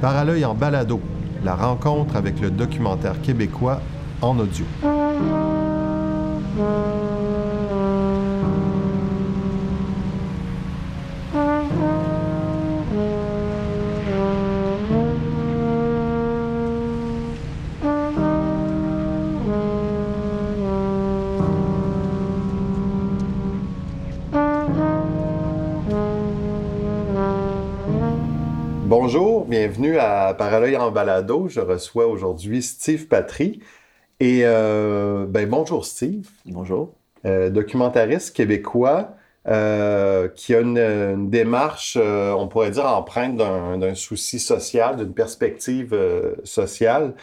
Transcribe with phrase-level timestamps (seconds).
[0.00, 0.98] Paralœil en balado,
[1.44, 3.82] la rencontre avec le documentaire québécois
[4.22, 4.64] en audio.
[29.12, 31.48] Bonjour, bienvenue à Paralœil en balado.
[31.48, 33.58] Je reçois aujourd'hui Steve Patry.
[34.20, 36.28] Et euh, ben, bonjour Steve.
[36.46, 36.94] Bonjour.
[37.26, 39.16] Euh, documentariste québécois
[39.48, 45.92] euh, qui a une, démarche, on pourrait dire, empreinte d'un souci social, d'une perspective
[46.44, 47.14] sociale.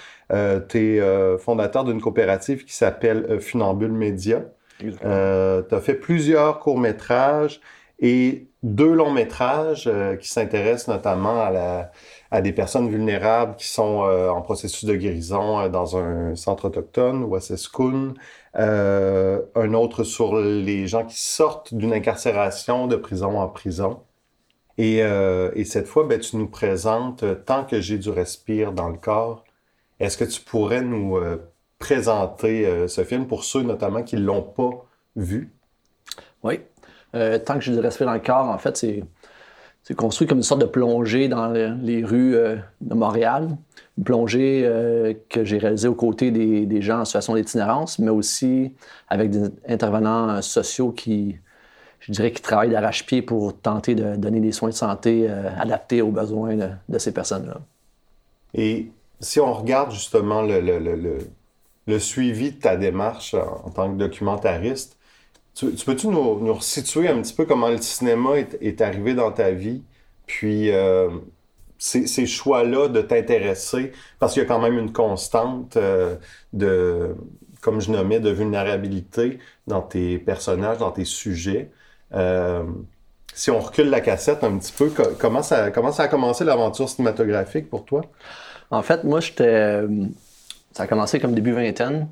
[0.67, 4.41] tu es fondateur d'une coopérative qui s'appelle Funambule Média.
[4.79, 7.61] tu as fait plusieurs courts-métrages
[8.01, 11.91] et deux longs métrages qui s'intéressent notamment à la,
[12.31, 16.65] à des personnes vulnérables qui sont euh, en processus de guérison euh, dans un centre
[16.65, 18.13] autochtone, Wasseskun.
[18.57, 24.01] Euh, un autre sur les gens qui sortent d'une incarcération de prison en prison.
[24.77, 28.89] Et, euh, et cette fois, ben, tu nous présentes Tant que j'ai du respire dans
[28.89, 29.43] le corps.
[29.99, 31.17] Est-ce que tu pourrais nous
[31.79, 35.51] présenter ce film pour ceux notamment qui ne l'ont pas vu?
[36.43, 36.59] Oui.
[37.45, 39.03] Tant que j'ai du respire dans le corps, en fait, c'est
[39.95, 43.49] construit comme une sorte de plongée dans les rues euh, de Montréal.
[43.97, 48.73] Une plongée euh, que j'ai réalisée aux côtés des, gens en situation d'itinérance, mais aussi
[49.07, 51.37] avec des intervenants euh, sociaux qui,
[52.01, 56.11] je dirais, qui travaillent d'arrache-pied pour tenter de donner des soins de santé adaptés aux
[56.11, 57.59] besoins de, ces personnes-là.
[58.53, 64.96] Et si on regarde justement le, le, suivi de ta démarche en tant que documentariste,
[65.57, 69.51] tu, peux-tu nous, nous resituer un petit peu comment le cinéma est, arrivé dans ta
[69.51, 69.81] vie,
[70.27, 71.09] puis euh,
[71.79, 76.15] ces, choix-là de t'intéresser, parce qu'il y a quand même une constante euh,
[76.53, 77.15] de,
[77.61, 81.71] comme je nommais, de vulnérabilité dans tes personnages, dans tes sujets.
[82.13, 82.63] Euh,
[83.33, 86.87] si on recule la cassette un petit peu, comment ça, comment ça a commencé l'aventure
[86.87, 88.01] cinématographique pour toi?
[88.69, 89.81] En fait, moi, j'étais.
[90.73, 92.07] Ça a commencé comme début vingtaine.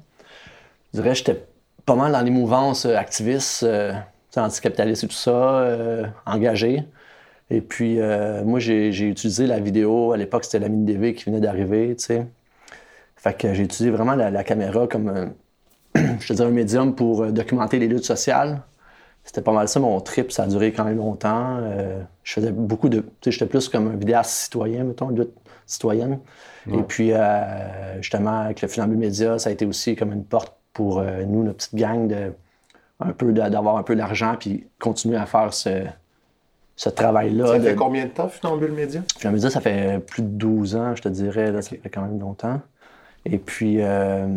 [0.94, 1.46] Je dirais, j'étais
[1.86, 3.94] pas mal dans les mouvances euh, activistes, euh,
[4.36, 6.84] anticapitalistes et tout ça, euh, engagées.
[7.52, 8.00] Et puis,
[8.44, 10.14] moi, j'ai utilisé la vidéo.
[10.14, 12.28] À l'époque, c'était la mine DV qui venait d'arriver, tu sais.
[13.18, 15.32] Fait que j'ai utilisé vraiment la, caméra comme,
[15.96, 18.64] je te dirais, un médium pour documenter les luttes sociales.
[19.24, 20.32] C'était pas mal ça, mon trip.
[20.32, 21.60] Ça a duré quand même longtemps.
[22.24, 23.02] je faisais beaucoup de...
[23.02, 25.34] Tu sais, j'étais plus comme un vidéaste citoyen, mettons, une lutte
[25.68, 26.18] citoyenne.
[26.74, 27.12] Et puis,
[28.02, 31.44] justement, avec le Funambule Média, ça a été aussi comme une porte pour euh, nous,
[31.44, 32.34] notre petite gang, de,
[33.00, 35.86] un peu d'avoir un peu d'argent puis continuer à faire ce,
[36.76, 37.48] ce travail-là.
[37.48, 39.02] Ça fait combien de temps, Funambule Média?
[39.18, 41.52] Funambule Média, ça fait plus de 12 ans, je te dirais.
[41.52, 42.62] Là, Ça fait quand même longtemps.
[43.26, 44.28] Et puis, euh,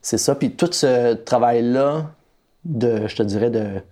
[0.00, 0.34] c'est ça.
[0.34, 2.10] Puis tout ce travail-là,
[2.64, 3.82] de, je te dirais, de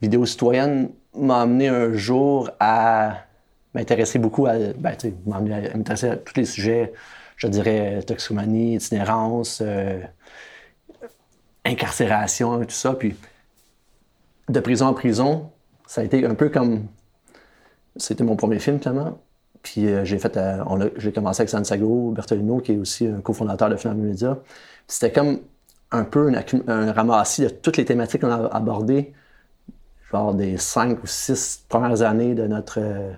[0.00, 3.16] vidéo citoyenne, m'a amené un jour à
[3.74, 4.94] m'intéresser beaucoup à, ben,
[5.26, 6.92] m'intéresser à tous les sujets,
[7.36, 10.00] je dirais, toxicomanie, itinérance, euh,
[11.64, 12.94] incarcération et tout ça.
[12.94, 13.16] Puis
[14.48, 15.50] de prison en prison,
[15.86, 16.86] ça a été un peu comme.
[17.96, 19.18] C'était mon premier film, clairement.
[19.62, 20.36] Puis euh, j'ai fait.
[20.36, 24.38] Euh, j'ai commencé avec Santiago Bertolino, qui est aussi un cofondateur de Film Media.
[24.88, 25.40] C'était comme
[25.90, 26.32] un peu
[26.68, 29.12] un, ramassis de toutes les thématiques qu'on a abordées,
[30.10, 33.12] genre des cinq ou six premières années de notre euh,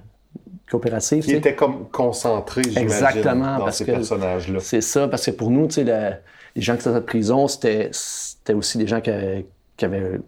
[0.68, 1.24] coopérative.
[1.24, 4.58] Qui était comme concentré, j'imagine, dans ces personnages-là.
[4.60, 6.20] C'est ça, parce que pour nous, tu sais,
[6.56, 7.90] les gens qui étaient en prison, c'était
[8.52, 10.20] aussi des gens qui, avaient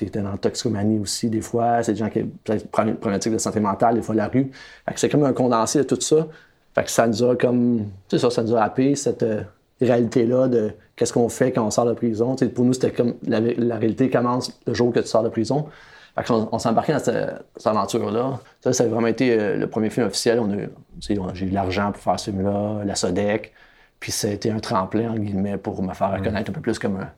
[0.00, 1.82] étaient dans la toxicomanie aussi, des fois.
[1.82, 4.50] C'est des gens qui avaient des problématiques de santé mentale, des fois la rue.
[4.96, 6.26] C'est comme un condensé de tout ça.
[6.74, 7.86] Fait que ça nous a comme.
[8.08, 9.42] Tu sais, ça, ça nous a happé, cette euh,
[9.80, 12.34] réalité-là de qu'est-ce qu'on fait quand on sort de prison.
[12.54, 13.38] pour nous, c'était comme la,
[13.76, 15.66] réalité commence le jour que tu sors de prison.
[16.14, 18.40] Fait qu'on on s'est embarqué dans cette, aventure-là.
[18.62, 20.40] Ça, ça a vraiment été euh, le premier film officiel.
[20.40, 23.52] On a, j'ai eu l'argent pour faire ce film-là, la SODEC.
[24.00, 26.78] Puis ça a été un tremplin, en guillemets, pour me faire reconnaître un peu plus
[26.78, 27.08] comme un,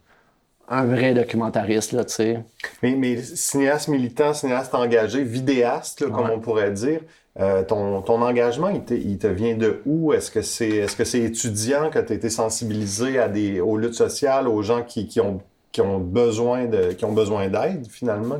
[0.68, 2.38] vrai documentariste, là, tu sais.
[2.82, 7.00] Mais, mais, cinéaste militant, cinéaste engagé, vidéaste, comme on pourrait dire,
[7.40, 10.12] euh, ton, ton, engagement, il te, il te, vient de où?
[10.12, 13.76] Est-ce que c'est est -ce c'est étudiant que tu as été sensibilisé à des, aux
[13.76, 15.40] luttes sociales, aux gens qui, qui ont,
[15.72, 18.38] qui ont besoin de qui ont besoin d'aide, finalement,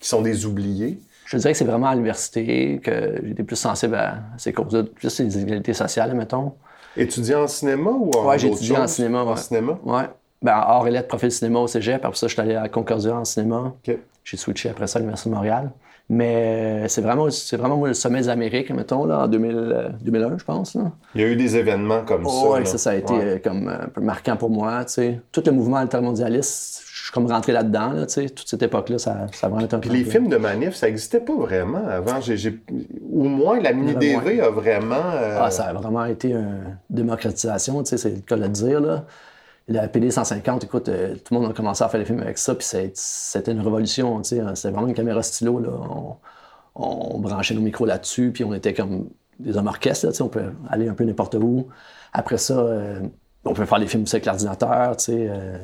[0.00, 0.98] qui, sont des oubliés?
[1.24, 5.18] Je dirais que c'est vraiment à l'université que j'étais plus sensible à ces causes-là, plus
[5.18, 6.52] les inégalités sociales, mettons.
[6.96, 9.24] Étudiant en cinéma ou en Ouais, j'ai étudié en cinéma.
[9.24, 9.78] En cinéma?
[9.84, 10.08] Ouais.
[10.42, 12.04] Ben, hors lettres, profil cinéma au cégep.
[12.04, 13.74] Après ça, je suis allé à Concordia en cinéma.
[14.24, 15.70] J'ai switché après ça à l'Université de Montréal.
[16.08, 19.96] Mais euh, c'est vraiment, c'est vraiment moi, le sommet des Amériques, mettons, là, en 2000,
[20.02, 20.74] 2001, je pense.
[20.76, 20.92] Là.
[21.16, 22.48] Il y a eu des événements comme ça.
[22.48, 23.20] Oui, ça, ça a été Ouais.
[23.24, 24.84] euh, comme un peu marquant pour moi.
[24.84, 25.20] tu sais.
[25.32, 27.90] Tout le mouvement altermondialiste, je suis comme rentré là-dedans.
[27.90, 28.28] Là, tu sais.
[28.28, 30.86] Toute cette époque-là, ça, ça a vraiment été un Puis les films de manif, ça
[30.86, 32.20] n'existait pas vraiment avant.
[32.20, 32.60] J'ai, j'ai-
[33.12, 34.94] Au moins, la mini-DV a vraiment...
[35.14, 38.48] euh, Ah, ça a vraiment été une démocratisation, tu sais, c'est le cas de le
[38.48, 38.80] dire.
[38.80, 39.04] Là.
[39.68, 42.38] La PD 150, écoute, euh, tout le monde a commencé à faire des films avec
[42.38, 44.40] ça, puis c'était une révolution, tu sais.
[44.40, 44.54] hein.
[44.54, 45.70] C'était vraiment une caméra stylo, là.
[46.76, 49.08] On, branchait nos micros là-dessus, puis on était comme
[49.40, 50.22] des hommes orchestres, tu sais.
[50.22, 51.66] On peut aller un peu n'importe où.
[52.12, 53.00] Après ça, euh,
[53.44, 55.26] on peut faire des films aussi avec l'ordinateur, tu sais.
[55.30, 55.58] euh,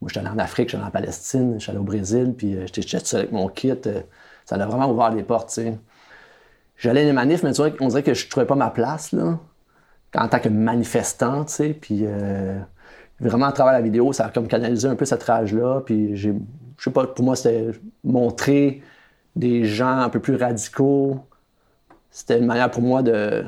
[0.00, 2.82] moi, j'étais allé en Afrique, j'étais allé en Palestine, j'étais allé au Brésil, puis j'étais
[2.82, 3.72] tout seul avec mon kit.
[4.44, 5.78] ça a vraiment ouvert les portes, tu sais.
[6.76, 9.38] J'allais les manifs, mais tu vois, on dirait que je trouvais pas ma place, là,
[10.16, 11.68] en tant que manifestant, tu sais.
[11.74, 12.04] Puis
[13.20, 15.82] vraiment, à travers la vidéo, ça a comme canalisé un peu cette rage-là.
[15.84, 16.34] Puis j'ai,
[16.78, 17.70] je sais pas, pour moi, c'était
[18.04, 18.82] montrer
[19.34, 21.18] des gens un peu plus radicaux.
[22.10, 23.44] C'était une manière pour moi de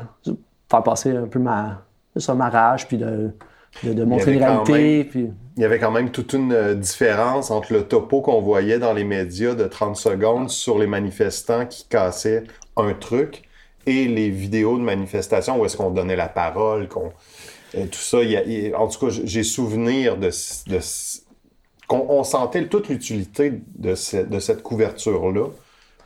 [0.70, 1.82] faire passer un peu ma,
[2.16, 3.30] ça, ma rage, puis de,
[3.84, 5.04] de, de montrer une réalité.
[5.04, 5.30] Puis...
[5.56, 8.92] Il y avait quand même toute une euh, différence entre le topo qu'on voyait dans
[8.92, 12.44] les médias de 30 secondes sur les manifestants qui cassaient
[12.76, 13.48] un truc
[13.86, 17.12] et les vidéos de manifestation où est-ce qu'on donnait la parole, qu'on
[17.74, 18.22] euh, tout ça.
[18.22, 20.30] il y a- il- en tout cas, j'ai souvenir de,
[21.86, 25.46] qu'on on sentait toute l'utilité de, ce- de cette couverture-là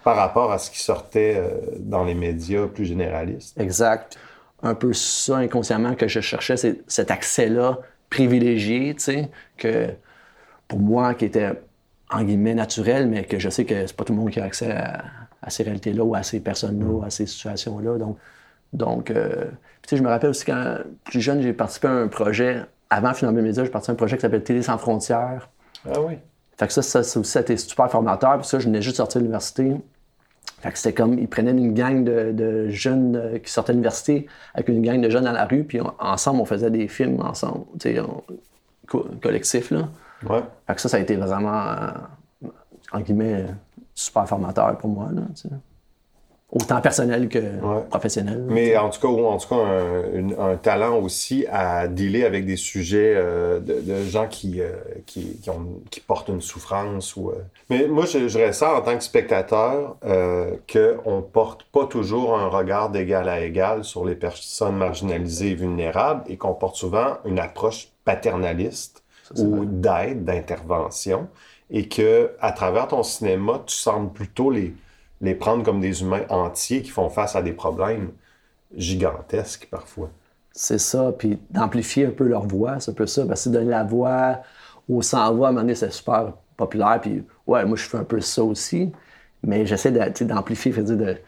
[0.05, 3.59] par rapport à ce qui sortait euh, dans les médias plus généralistes.
[3.61, 4.17] Exact.
[4.63, 7.79] Un peu ça inconsciemment que je cherchais, c'est cet accès-là
[8.11, 9.89] privilégié, tu sais, que
[10.69, 11.53] pour moi, qui était
[12.11, 14.45] en guillemets naturel, mais que je sais que c'est pas tout le monde qui a
[14.45, 15.03] accès à,
[15.41, 17.97] à ces réalités-là ou à ces personnes-là, à ces situations-là.
[17.99, 18.19] Donc,
[18.73, 19.45] donc euh,
[19.89, 23.43] sais, je me rappelle aussi quand plus jeune, j'ai participé à un projet, avant Finalement
[23.43, 25.49] Média, j'ai participé à un projet qui s'appelle Télé sans frontières.
[25.87, 26.19] Ah oui.
[26.59, 28.39] Fait que ça, ça, ça aussi, ça a été super formateur.
[28.39, 29.75] Puis ça, je venais juste de sortir de l'université.
[30.61, 33.79] Fait que c'était comme, ils prenaient une gang de, de jeunes euh, qui sortaient de
[33.79, 36.87] l'université avec une gang de jeunes dans la rue, puis on- ensemble, on faisait des
[36.87, 38.03] films ensemble, tu sais,
[38.87, 39.89] co- collectif, là.
[40.29, 40.43] Ouais.
[40.69, 41.63] Fait que ça, ça a été vraiment,
[42.45, 42.49] euh,
[42.93, 43.47] en guillemets,
[43.95, 45.23] super formateur pour moi, là.
[46.55, 47.39] Autant personnel que
[47.89, 48.45] professionnel.
[48.47, 49.57] Mais en tout cas, ou en tout cas,
[50.39, 54.73] un, talent aussi à dealer avec des sujets euh, de, de gens qui, euh,
[55.07, 57.17] qui, qui ont- qui portent une souffrance.
[57.17, 57.37] Ou, euh.
[57.71, 62.49] Mais moi, je, je ressens en tant que spectateur qu'on ne porte pas toujours un
[62.49, 67.39] regard d'égal à égal sur les personnes marginalisées et vulnérables et qu'on porte souvent une
[67.39, 69.03] approche paternaliste
[69.35, 71.29] Ça, ou d'aide, d'intervention,
[71.71, 74.75] et que à travers ton cinéma, tu sembles plutôt les,
[75.23, 78.11] les prendre comme des humains entiers qui font face à des problèmes
[78.77, 80.11] gigantesques parfois.
[80.53, 83.25] C'est ça, puis d'amplifier un peu leur voix, c'est un peu ça.
[83.27, 84.41] Parce que donner la voix
[84.89, 87.01] aux sans-voix, à un moment donné, c'est super populaire.
[87.01, 88.93] Puis, ouais, moi, je fais un peu ça aussi.
[89.43, 89.91] Mais j'essaie
[90.25, 91.19] d'amplifier, c'est-à-dire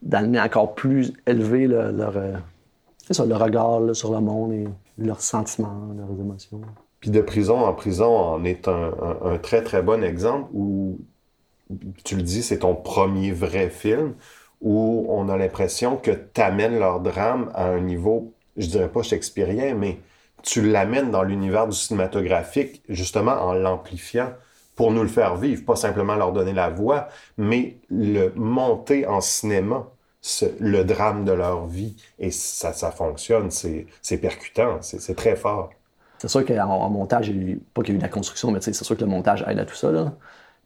[0.00, 2.34] d'amener encore plus élevé leur, euh,
[3.10, 4.68] ça, leur regard là, sur le monde et
[4.98, 6.60] leurs sentiments, leurs émotions.
[7.00, 10.98] Puis de prison en prison en est un, un- un très très bon exemple où,
[12.04, 14.14] tu le dis, c'est ton premier vrai film
[14.60, 19.02] où on a l'impression que tu amènes leur drame à un niveau, je dirais pas
[19.02, 19.98] shakespearien, mais
[20.42, 24.32] tu l'amènes dans l'univers du cinématographique justement en l'amplifiant
[24.76, 29.20] pour nous le faire vivre, pas simplement leur donner la voix, mais le monter en
[29.20, 29.88] cinéma,
[30.20, 31.96] ce- le drame de leur vie.
[32.18, 35.70] Et ça, ça fonctionne, c'est percutant, c'est très fort.
[36.18, 37.32] C'est sûr qu'en en montage,
[37.74, 39.58] pas qu'il y a eu de la construction, mais c'est sûr que le montage aide
[39.58, 39.90] à tout ça.
[39.92, 40.12] Là.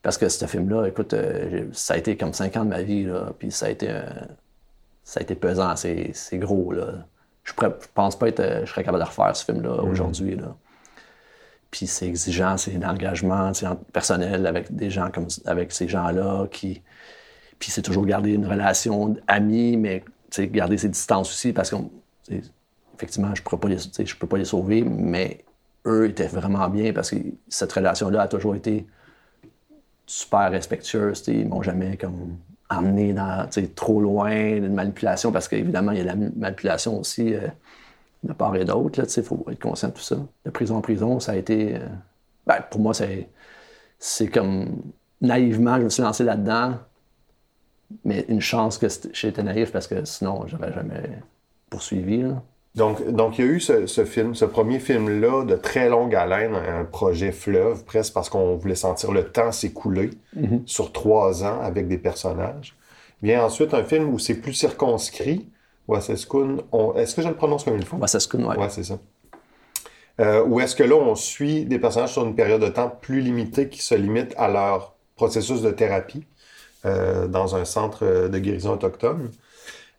[0.03, 3.05] Parce que ce film-là, écoute, euh, ça a été comme cinq ans de ma vie,
[3.05, 4.03] là, puis ça a été, euh,
[5.05, 6.73] ça a été pesant, c'est c'est gros.
[6.73, 7.07] Là.
[7.45, 10.37] Je, pourrais- je pense pas être, euh, je serais capable de refaire ce film-là aujourd'hui.
[10.37, 10.57] Là.
[11.71, 13.53] Puis c'est exigeant, c'est l'engagement
[13.93, 16.83] personnel avec des gens comme avec ces gens-là qui.
[17.59, 20.05] Puis c'est toujours garder une relation amie, mais
[20.39, 21.77] garder ses distances aussi parce que
[22.95, 25.45] effectivement, je ne pas les, je peux pas les sauver, mais
[25.87, 27.17] eux étaient vraiment bien parce que
[27.49, 28.87] cette relation-là a toujours été
[30.13, 31.23] super respectueuse.
[31.23, 32.37] tu sais, Ils m'ont jamais comme
[32.69, 37.49] emmené dans, trop loin d'une manipulation parce qu'évidemment, il y a la manipulation aussi euh,
[38.23, 39.03] de part et d'autre.
[39.17, 40.17] Il faut être conscient de tout ça.
[40.45, 41.77] De prison en prison, ça a été.
[41.77, 41.87] euh,
[42.47, 44.83] ben, pour moi, c'est, comme
[45.21, 46.75] naïvement, je me suis lancé là-dedans.
[48.05, 51.19] Mais une chance que j'étais naïf parce que sinon, j'aurais jamais
[51.71, 52.23] poursuivi.
[52.23, 52.43] là.
[52.75, 56.15] Donc, donc, il y a eu ce, ce film, ce premier film-là de très longue
[56.15, 60.11] haleine, un projet fleuve, presque parce qu'on voulait sentir le temps s'écouler
[60.65, 62.75] sur trois ans avec des personnages.
[63.23, 65.51] Vient ensuite un film où c'est plus circonscrit.
[65.87, 66.95] Wasseskun, on...
[66.95, 67.99] est-ce que je le prononce comme il faut?
[67.99, 68.57] Wasseskun, ouais.
[68.57, 68.99] Ouais, c'est ça.
[70.21, 73.21] Euh, ou est-ce que là, on suit des personnages sur une période de temps plus
[73.21, 76.25] limitée qui se limite à leur processus de thérapie?
[76.85, 79.31] dans un centre de guérison autochtone.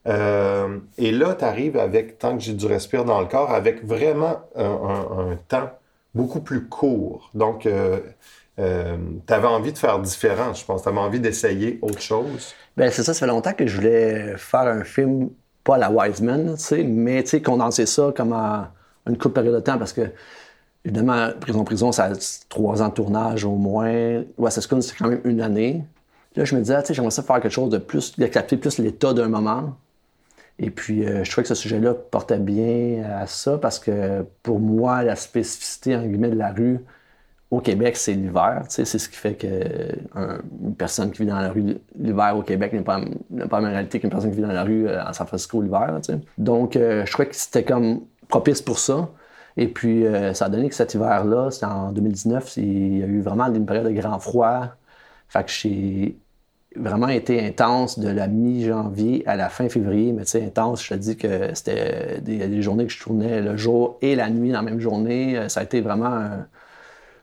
[0.06, 4.42] Et là, tu arrives avec, tant que j'ai du respire dans le corps, avec vraiment
[4.56, 5.72] un, temps
[6.14, 7.30] beaucoup plus court.
[7.34, 10.84] Donc, tu avais envie de faire différent, je pense.
[10.84, 12.54] Tu avais envie d'essayer autre chose.
[12.76, 15.30] Ben c'est ça, ça fait longtemps que je voulais faire un film,
[15.64, 16.56] pas à la Wiseman,
[16.86, 18.72] mais condenser ça comme à
[19.08, 20.02] une courte période de temps parce que,
[20.84, 22.14] évidemment, Prison Prison, ça a
[22.50, 24.24] trois ans de tournage au moins.
[24.38, 25.84] Wassascoon, c'est quand même une année.
[26.36, 28.58] Là, je me disais, tu sais, j'aimerais ça faire quelque chose de plus, de capter
[28.58, 29.76] plus l'état d'un moment.
[30.60, 34.60] Et puis, euh, je trouvais que ce sujet-là portait bien à ça parce que pour
[34.60, 36.80] moi, la spécificité, guillemets, de la rue,
[37.52, 38.64] au Québec, c'est l'hiver.
[38.70, 42.82] C'est ce qui fait qu'une personne qui vit dans la rue l'hiver au Québec n'est
[42.82, 45.28] pas, pas la même réalité qu'une personne qui vit dans la rue euh, en San
[45.28, 46.00] Francisco l'hiver.
[46.38, 49.10] Donc, euh, je crois que c'était comme propice pour ça.
[49.56, 53.22] Et puis, ça a donné que cet hiver-là, c'était en 2019, il y a eu
[53.22, 54.70] vraiment une période de grand froid.
[55.28, 56.18] Fait que j'ai
[56.76, 60.12] vraiment été intense de la mi-janvier à la fin février.
[60.12, 63.58] Mais tu sais, intense, je te dis que c'était des, journées que je tournais le
[63.58, 65.50] jour et la nuit dans la même journée.
[65.50, 66.46] Ça a été vraiment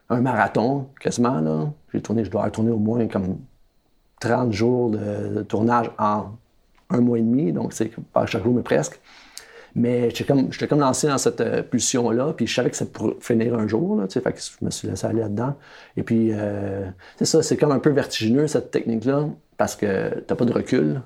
[0.09, 1.40] un, marathon, quasiment.
[1.40, 1.73] Là.
[1.92, 3.38] J'ai tourné, je dois avoir tourné au moins comme
[4.21, 6.26] 30 jours de, tournage en
[6.90, 9.00] un mois et demi, donc c'est pas chaque jour, mais presque.
[9.74, 13.14] Mais j'étais comme, comme lancé dans cette euh, pulsion-là, puis je savais que ça pourrait
[13.20, 15.56] finir un jour, là, fait que je me suis laissé aller là-dedans.
[15.96, 20.34] Et puis, euh, c'est ça, c'est comme un peu vertigineux, cette technique-là, parce que t'as
[20.34, 21.02] pas de recul.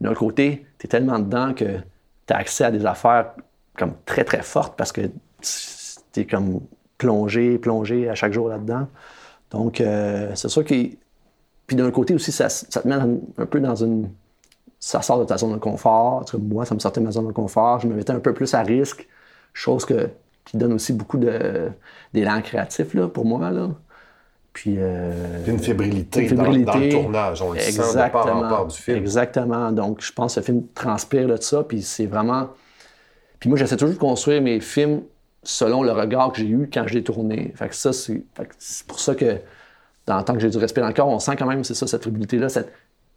[0.00, 1.78] D'un côté, tu es tellement dedans que
[2.26, 3.34] tu as accès à des affaires
[3.76, 5.02] comme très, très fortes, parce que
[6.12, 6.60] tu es comme
[6.98, 8.88] plonger, plonger à chaque jour là-dedans.
[9.50, 10.74] Donc, euh, c'est sûr que.
[11.66, 14.10] Puis d'un côté aussi, ça, te met un peu dans une.
[14.80, 16.24] Ça sort de ta zone de confort.
[16.38, 17.80] moi, ça me sortait de ma zone de confort.
[17.80, 19.08] Je me mettais un peu plus à risque,
[19.52, 20.08] chose que,
[20.44, 23.50] qui donne aussi beaucoup d'élan créatif là, pour moi.
[23.50, 23.68] Là.
[24.52, 28.66] Puis, euh, une, fébrilité une fébrilité dans, le tournage, on le exactement, sent de part
[28.66, 28.98] du film.
[28.98, 29.70] Exactement.
[29.70, 32.48] Donc, je pense que ce film transpire de ça, puis c'est vraiment...
[33.38, 35.02] Puis moi, j'essaie toujours de construire mes films
[35.44, 37.52] selon le regard que j'ai eu quand je l'ai tourné.
[37.54, 38.24] Fait que ça, c'est,
[38.88, 39.36] pour ça que,
[40.06, 41.86] dans, tant que j'ai du respect dans le corps, on sent quand même, c'est ça,
[41.86, 42.48] cette fébrilité-là,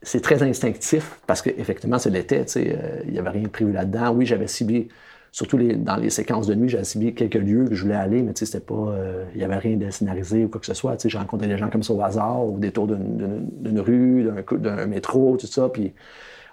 [0.01, 4.12] c'est très instinctif, parce qu'effectivement, c'est l'été, euh, il n'y avait rien de prévu là-dedans.
[4.12, 4.88] Oui, j'avais ciblé,
[5.31, 8.31] surtout dans les séquences de nuit, j'avais ciblé quelques lieux que je voulais aller, mais
[8.36, 10.98] c'était pas, euh, il n'y avait rien de scénarisé ou quoi que ce soit.
[11.08, 15.48] J'ai rencontré des gens comme ça au hasard, au détour d'une rue, d'un métro, tout
[15.48, 15.93] ça, puis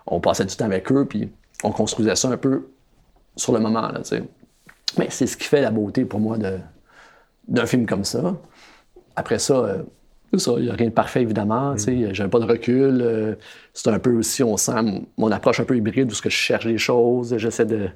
[0.06, 1.30] on passait du temps avec eux, puis
[1.64, 2.68] on construisait ça un peu
[3.36, 4.02] sur le moment, là,
[4.96, 6.38] mais c'est ce qui fait la beauté pour moi
[7.46, 8.36] d'un film comme ça.
[9.16, 9.82] Après ça, euh,
[10.32, 11.72] il n'y a rien de parfait, évidemment.
[11.72, 11.78] Mm.
[11.78, 13.00] Je J'ai pas de recul.
[13.02, 13.34] Euh,
[13.72, 14.72] c'est un peu aussi, on sent
[15.16, 17.36] mon approche un peu hybride où ce que je cherche les choses.
[17.36, 17.88] J'essaie de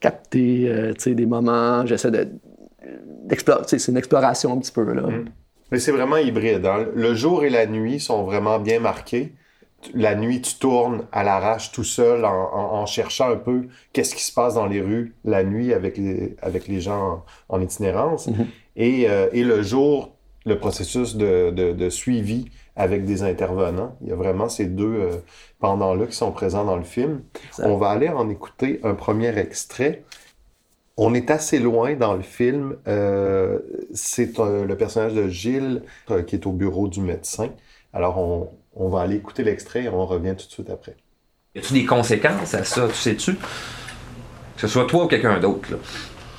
[0.00, 1.86] capter euh, des moments.
[1.86, 2.28] J'essaie de.
[3.66, 4.92] c'est une exploration un petit peu.
[4.92, 5.02] Là.
[5.02, 5.24] Mm.
[5.70, 6.64] Mais c'est vraiment hybride.
[6.66, 6.86] Hein.
[6.94, 9.32] Le jour et la nuit sont vraiment bien marqués
[9.94, 14.32] la nuit, tu tournes à l'arrache tout seul en, cherchant un peu qu'est-ce qui se
[14.32, 18.26] passe dans les rues la nuit avec les, avec les gens en, itinérance.
[18.26, 18.46] Mhm.
[18.78, 20.16] Euh, et, le jour,
[20.48, 23.96] le processus de, suivi avec des intervenants.
[24.02, 25.16] Il y a vraiment ces deux euh,
[25.58, 27.22] pendant-là qui sont présents dans le film.
[27.58, 30.04] On va aller en écouter un premier extrait.
[30.96, 32.76] On est assez loin dans le film.
[32.86, 33.58] Euh,
[33.94, 35.82] c'est le personnage de Gilles
[36.26, 37.50] qui est au bureau du médecin.
[37.92, 40.96] Alors, on, on va aller écouter l'extrait et on revient tout de suite après.
[41.54, 43.34] Y a-tu des conséquences à ça, tu sais-tu?
[43.34, 45.68] Que ce soit toi ou quelqu'un d'autre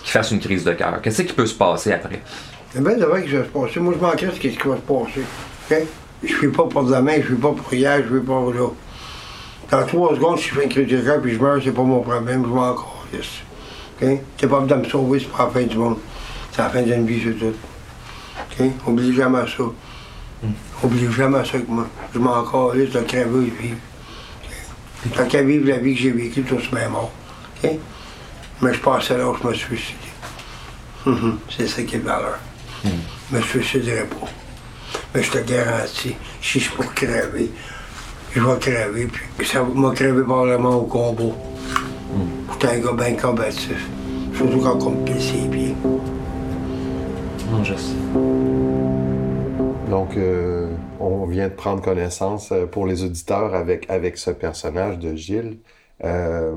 [0.04, 1.02] qui fasse une crise de cœur.
[1.02, 2.22] Qu'est-ce qui peut se passer après?
[2.76, 3.80] Eh bien, d'abord, que ça va se passer.
[3.80, 5.22] Moi, je m'en ce qui va se passer.
[5.72, 5.78] OK?
[6.22, 8.28] Je ne suis pas pour demain, je ne suis pas pour hier, je ne suis
[8.28, 8.68] pas pour là.
[9.72, 11.84] Dans trois secondes, si je fais une crise de cœur puis je meurs, c'est pas
[11.84, 13.06] mon problème, je m'en encore.
[13.14, 14.08] OK?
[14.38, 15.98] T'es pas de me sauver, c'est pas la fin du monde.
[16.52, 17.54] C'est la fin d'une vie, c'est tout.
[17.56, 18.72] OK?
[18.88, 19.64] Oublie jamais ça.
[20.84, 21.88] Oublie jamais ça que moi.
[22.14, 23.78] Je m'en calisse crever et vivre.
[25.16, 27.12] Tant qu'à vivre la vie que j'ai vécue, tout se met mort.
[28.62, 30.00] Mais je passais là où je me suis suicidé.
[31.06, 31.40] Mhm.
[31.50, 32.40] C'est ça qui est valeur.
[32.84, 32.90] Mm.
[33.32, 34.28] Je me suiciderai pas.
[35.14, 37.52] Mais je te garantis, si je pour crever,
[38.34, 39.08] je vais crever,
[39.38, 41.24] puis ça m'a crevé probablement au combat.
[41.24, 42.54] Mm.
[42.54, 43.90] J'étais un gars bien combatif.
[44.36, 45.76] Surtout quand on me pisse ses pieds.
[47.52, 47.96] Non, je sais.
[49.90, 50.70] Donc, euh,
[51.00, 55.58] on vient de prendre connaissance euh, pour les auditeurs avec, avec ce personnage de Gilles.
[56.04, 56.54] Euh,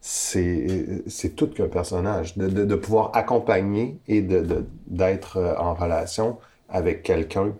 [0.00, 2.36] c'est tout qu'un personnage.
[2.36, 6.38] De, de, pouvoir accompagner et d'être de, en relation
[6.68, 7.52] avec quelqu'un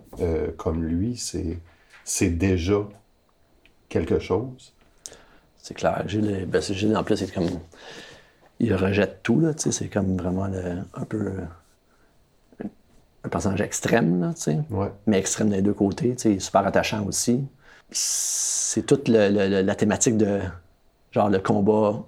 [0.57, 1.17] comme lui,
[2.03, 2.87] c'est déjà
[3.89, 4.73] quelque chose.
[5.57, 6.03] C'est clair.
[6.07, 7.49] Gilles, ben Gilles, en plus, c'est comme.
[8.59, 11.33] Il rejette tout, là, c'est comme vraiment un peu
[13.23, 14.57] un personnage extrême, là, tu sais.
[15.07, 17.43] Mais extrême des deux côtés, tu sais, super attachant aussi.
[17.93, 20.39] c'est toute le- le- le- la thématique de
[21.11, 22.05] genre le combat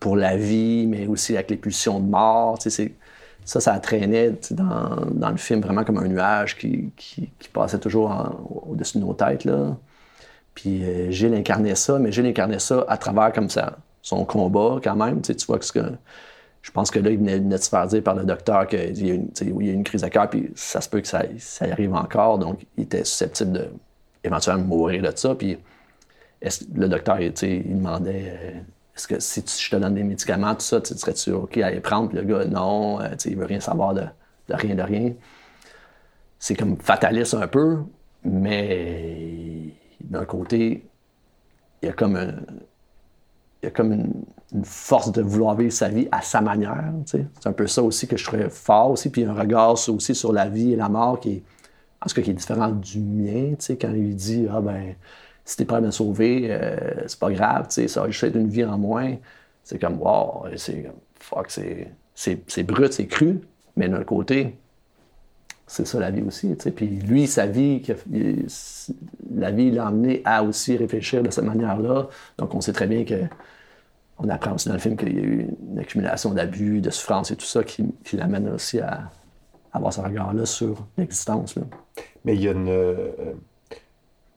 [0.00, 2.58] pour la vie, mais aussi avec les pulsions de mort.
[3.44, 6.92] Ça, ça traînait dans, le film vraiment comme un nuage qui,
[7.52, 8.12] passait toujours
[8.66, 9.44] au-dessus de nos têtes.
[9.44, 9.76] Là.
[10.54, 14.80] Puis euh, Gilles incarnait ça, mais Gilles incarnait ça à travers comme ça, son combat
[14.82, 15.22] quand même.
[15.22, 15.66] Tu vois que.
[16.60, 19.12] Je pense que là, il venait, de se faire dire par le docteur qu'il y
[19.12, 21.22] a une, une crise de cœur, puis ça se peut que ça,
[21.60, 22.38] arrive encore.
[22.38, 23.68] Donc, il était susceptible de
[24.24, 25.34] éventuellement mourir de ça.
[25.36, 25.56] Puis
[26.74, 28.64] le docteur, il demandait
[28.98, 31.70] est-ce que si tu- je te donne des médicaments, tout ça, tu serais-tu OK à
[31.70, 32.08] les prendre?
[32.08, 34.02] Puis le gars, non, euh, il veut rien savoir de,
[34.48, 35.12] rien, de rien.
[36.40, 37.78] C'est comme fataliste un peu,
[38.24, 40.84] mais d'un côté,
[41.82, 42.34] il y a comme un-
[43.62, 44.24] y a comme une,
[44.64, 46.92] force de vouloir vivre sa vie à sa manière.
[47.04, 49.10] C'est un peu ça aussi que je trouvais fort aussi.
[49.10, 51.42] Puis un regard aussi sur la vie et la mort qui est,
[52.02, 53.54] en tout cas, qui est différent du mien.
[53.80, 54.94] Quand il dit Ah ben,
[55.48, 56.76] si t'es prêt à me sauver, euh,
[57.06, 59.14] c'est pas grave, tu sais, ça va juste une vie en moins.
[59.64, 63.40] C'est comme Wow, c'est comme fuck, c'est, brut, c'est cru.
[63.74, 64.58] Mais d'un côté,
[65.66, 66.54] c'est ça la vie aussi.
[66.54, 66.70] tu.
[66.70, 67.82] Puis lui, sa vie,
[69.34, 72.08] la vie l'a amené à aussi réfléchir de cette manière-là.
[72.36, 73.22] Donc on sait très bien que
[74.18, 77.30] on apprend aussi dans le film qu'il y a eu une accumulation d'abus, de souffrance
[77.30, 79.10] et tout ça qui, qui l'amène aussi à
[79.72, 81.54] avoir ce regard-là sur l'existence.
[82.26, 83.12] Mais il y a une, euh,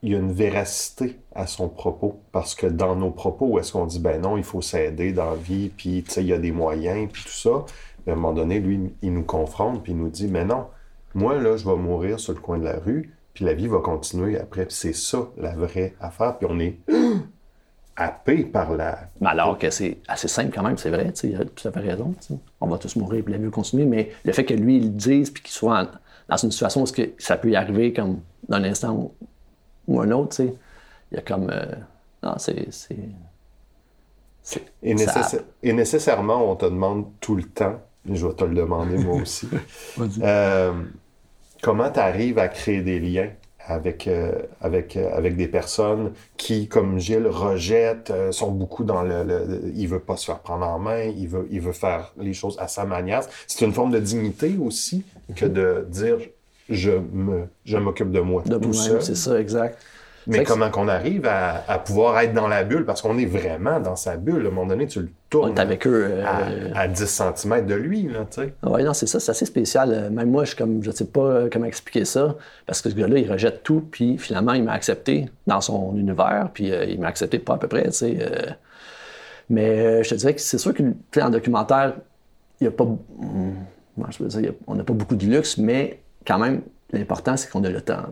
[0.04, 2.20] il y a une véracité à son propos.
[2.32, 5.32] Parce que dans nos propos, où est-ce qu'on dit, ben non, il faut s'aider dans
[5.32, 7.66] la vie, puis il y a des moyens, puis tout ça.
[8.06, 10.68] Mais à un moment donné, lui, il nous confronte, puis il nous dit, mais non,
[11.14, 13.80] moi, là, je vais mourir sur le coin de la rue, puis la vie va
[13.80, 14.66] continuer après.
[14.70, 16.38] C'est ça, la vraie affaire.
[16.38, 16.78] Puis on est
[17.96, 19.08] happé par la...
[19.24, 21.80] Alors que c'est assez simple quand même, c'est vrai, tu sais, il a tout fait
[21.80, 22.16] raison.
[22.60, 24.84] On va tous mourir, puis la vie va continuer, mais le fait que lui, il
[24.84, 25.92] le dise, puis qu'il soit
[26.28, 29.12] dans une situation où que ça peut y arriver comme d'un instant ou,
[29.92, 30.56] ou un autre, tu sais,
[31.12, 31.50] il y a comme...
[31.52, 31.66] euh,
[32.24, 32.70] non, c'est...
[34.84, 34.96] Et,
[35.64, 39.16] et nécessairement, on te demande tout le temps, et je vais te le demander moi
[39.16, 39.50] aussi,
[40.22, 40.74] euh,
[41.62, 46.68] comment tu arrives à créer des liens avec, euh, avec, euh, avec des personnes qui,
[46.68, 50.66] comme Gilles, rejettent, euh, sont beaucoup dans le, le- Il veut pas se faire prendre
[50.68, 53.22] en main, il veut, il veut faire les choses à sa manière?
[53.48, 56.18] C'est une forme de dignité aussi que de dire
[56.72, 59.78] je me je m'occupe de moi de tout c'est ça, exact.
[60.28, 62.86] Mais comment qu'on arrive à, à pouvoir être dans la bulle?
[62.86, 64.46] Parce qu'on est vraiment dans sa bulle.
[64.46, 66.08] À un moment donné, tu le On tournes est avec eux.
[66.12, 67.06] euh, à, à 10
[67.36, 68.54] cm de lui, là, tu sais.
[68.64, 69.92] Oui, non, c'est ça, c'est assez spécial.
[69.92, 72.36] Euh, Même moi, je comme je sais pas euh, comment expliquer ça,
[72.68, 76.50] parce que ce gars-là, il rejette tout, puis finalement, il m'a accepté dans son univers,
[76.54, 78.18] puis euh, il m'a accepté pas à peu près, tu sais.
[78.22, 78.52] euh.
[79.50, 81.96] Mais je te dirais que c'est sûr que, tu sais, en documentaire,
[82.60, 82.84] il n'y a pas...
[82.84, 83.00] hum,
[83.96, 87.50] comment je veux dire, on n'a pas beaucoup de luxe, mais quand même, l'important, c'est
[87.50, 88.04] qu'on a le temps.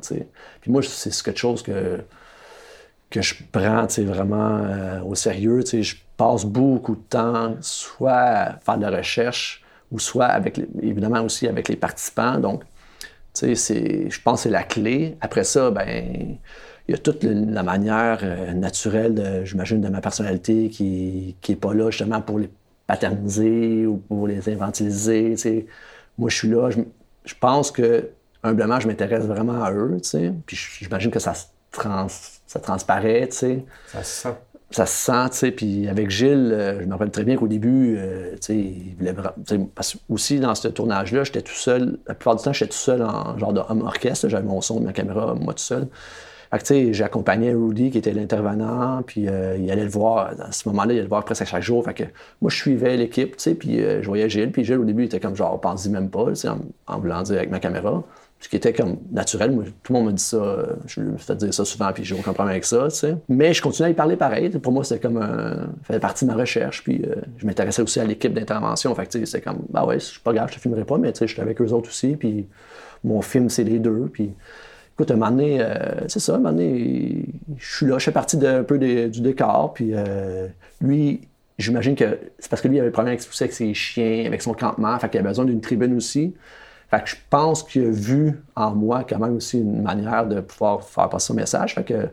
[0.62, 2.02] Puis moi, c'est quelque chose que
[3.10, 5.63] que je prends vraiment euh, au sérieux.
[5.65, 11.22] Je passe beaucoup de temps soit à faire de la recherche ou soit avec, évidemment
[11.24, 12.38] aussi avec les participants.
[12.38, 12.63] Donc,
[13.41, 15.17] je pense que c'est la clé.
[15.22, 16.38] Après ça, ben
[16.88, 21.74] il y a toute la manière euh, naturelle, j'imagine, de ma personnalité qui n'est pas
[21.74, 22.50] là justement pour les
[22.88, 25.36] paterniser ou pour les infantiliser.
[26.17, 26.69] Moi, je suis là,
[27.30, 28.10] je pense que,
[28.42, 29.98] humblement, je m'intéresse vraiment à eux.
[30.02, 30.34] tu sais.
[30.48, 32.08] Puis j'imagine que ça, se trans,
[32.48, 33.28] ça transparaît.
[33.30, 34.36] tu sais Ça se sent.
[34.72, 35.52] ça se sent, tu sais.
[35.52, 38.96] Puis avec Gilles, euh, je me rappelle très bien qu'au début, euh, tu sais, il
[38.98, 39.13] voulait
[39.76, 42.00] parce que aussi dans ce tournage-là, j'étais tout seul.
[42.08, 44.28] La plupart du temps, j'étais tout seul en genre de home orchestre.
[44.28, 45.88] J'avais mon son, ma caméra, moi tout seul.
[46.51, 50.31] Fait que, tu sais, j'accompagnais Rudy, qui était l'intervenant, puis euh, il allait le voir.
[50.39, 51.83] À ce moment-là, il allait le voir presque chaque jour.
[51.85, 52.03] Fait que
[52.41, 54.51] moi, je suivais l'équipe, tu sais, puis euh, je voyais Gilles.
[54.51, 57.21] Puis Gilles, au début, il était comme genre, pense-y même pas, tu sais, en, voulant
[57.21, 58.03] dire avec ma caméra.
[58.41, 59.53] Ce qui était comme naturel.
[59.83, 60.65] Tout le monde me dit ça.
[60.88, 63.17] Je me fais dire ça souvent, puis j'ai aucun problème avec ça, tu sais.
[63.27, 64.49] Mais je continuais à y parler pareil.
[64.49, 65.67] Pour moi, c'était comme un...
[65.83, 66.81] faisait partie de ma recherche.
[66.83, 68.95] Puis euh, je m'intéressais aussi à l'équipe d'intervention.
[68.95, 70.97] Fait que, tu sais, c'était comme, bah ouais, c'est pas grave, je te filmerai pas,
[70.97, 72.15] mais tu sais, j'étais avec eux autres aussi.
[72.15, 72.47] Puis
[73.03, 74.09] mon film, c'est les deux.
[74.12, 74.31] Puis
[74.99, 78.45] écoute, un moment donné, euh, c'est ça, un je suis là, je fais partie de-
[78.47, 79.73] un peu du décor.
[79.73, 80.47] Puis euh,
[80.81, 81.21] lui,
[81.57, 84.53] j'imagine que c'est parce que lui, il avait problème avec, avec ses chiens, avec son
[84.53, 84.97] campement.
[84.99, 86.33] Fait qu'il avait besoin d'une tribune aussi.
[86.91, 90.41] Fait que je pense qu'il a vu en moi quand même aussi une manière de
[90.41, 91.75] pouvoir faire passer son message.
[91.75, 92.07] Fait que,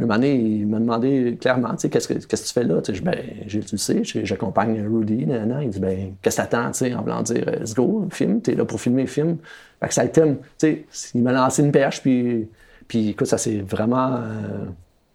[0.00, 2.80] il m'a demandé clairement, tu sais, qu'est-ce que, qu'est-ce que tu fais là?
[2.82, 5.62] Tu sais, ben, tu sais, j'accompagne Rudy, nanana.
[5.62, 8.54] Il dit, ben, qu'est-ce que t'attends, tu sais, en voulant dire, let's go, film, t'es
[8.54, 9.38] là pour filmer film.
[9.80, 10.20] Que ça a tu
[10.58, 10.84] sais,
[11.14, 12.48] il m'a lancé une perche, puis,
[12.88, 14.66] puis écoute, ça s'est vraiment, euh,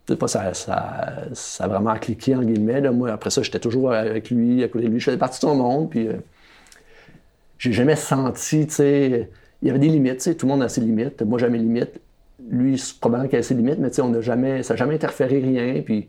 [0.07, 2.91] sais pas, ça, ça, ça a vraiment cliqué, en guillemets, là.
[2.91, 5.49] Moi, après ça, j'étais toujours avec lui, à côté de lui, je faisais partie de
[5.49, 6.07] son monde, puis...
[6.07, 6.13] euh,
[7.57, 9.29] j'ai jamais senti, tu sais,
[9.61, 11.49] il y avait des limites, tu sais, tout le monde a ses limites, moi j'ai
[11.49, 11.99] mes limites.
[12.49, 14.77] Lui, c'est probablement qu'il a ses limites, mais tu sais, on n'a jamais, ça n'a
[14.77, 15.81] jamais interféré rien.
[15.83, 16.07] Puis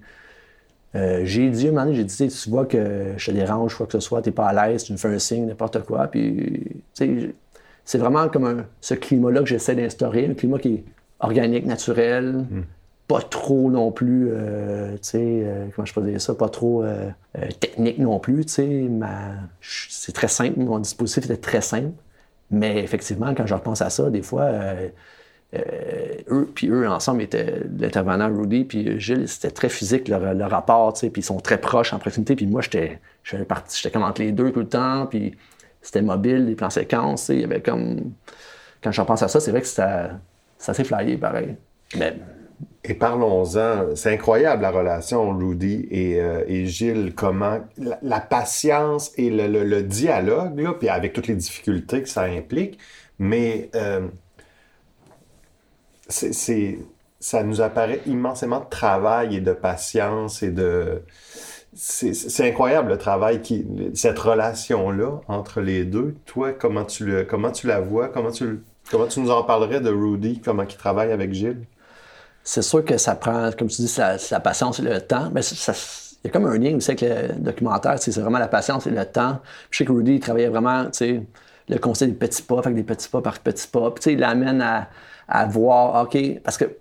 [0.94, 3.86] euh, j'ai dit, un moment donné, j'ai dit, tu vois que je te dérange, quoi
[3.86, 6.06] que ce soit, tu n'es pas à l'aise, tu me fais un signe, n'importe quoi.
[6.06, 6.62] Puis,
[6.94, 7.34] tu sais,
[7.84, 10.84] c'est vraiment comme un- ce climat-là que j'essaie d'instaurer, un climat qui est
[11.20, 12.44] organique, naturel,
[13.08, 16.82] pas trop non plus, euh, tu sais, euh, comment je peux dire ça, pas trop
[16.82, 18.44] euh, euh, technique non plus,
[19.60, 21.92] C'est très simple, mon dispositif était très simple.
[22.50, 24.44] Mais effectivement, quand je repense à ça, des fois,
[25.54, 30.92] eux, puis eux ensemble étaient l'intervenant Rudy puis Gilles, c'était très physique leur, leur rapport,
[30.94, 32.36] puis ils sont très proches en proximité.
[32.36, 35.36] Puis moi, j'étais, j'étais comme entre les deux tout le temps, puis
[35.82, 38.12] c'était mobile, les plans séquences, il y avait comme,
[38.82, 40.08] quand je repense à ça, c'est vrai que c'était,
[40.58, 41.56] c'est assez flyé, pareil.
[41.96, 42.16] Mais
[42.84, 47.58] Et parlons-en, c'est incroyable la relation Rudy et, euh, et Gilles, comment
[48.02, 52.22] la, patience et le, le- le dialogue, là, puis avec toutes les difficultés que ça
[52.22, 52.78] implique,
[53.18, 54.08] mais euh,
[56.08, 56.78] c'est-
[57.20, 61.02] ça nous apparaît immensément de travail et de patience et de...
[61.74, 66.16] C'est incroyable le travail, qui, cette relation-là entre les deux.
[66.24, 68.08] Toi, comment tu, le, comment tu la vois?
[68.08, 70.40] Comment tu, comment tu nous en parlerais de Rudy?
[70.40, 71.66] Comment il travaille avec Gilles?
[72.42, 75.30] c'est sûr que ça prend, comme tu dis, la, la patience et le temps.
[75.32, 77.98] Mais il y a comme un lien aussi avec le documentaire.
[77.98, 79.40] C'est vraiment la patience et le temps.
[79.70, 80.88] Je sais que Rudy, il travaillait vraiment,
[81.68, 83.90] le conseil des petits pas, fait des petits pas par petits pas.
[83.90, 84.88] Puis il l'amène à,
[85.28, 86.76] à voir, OK, parce que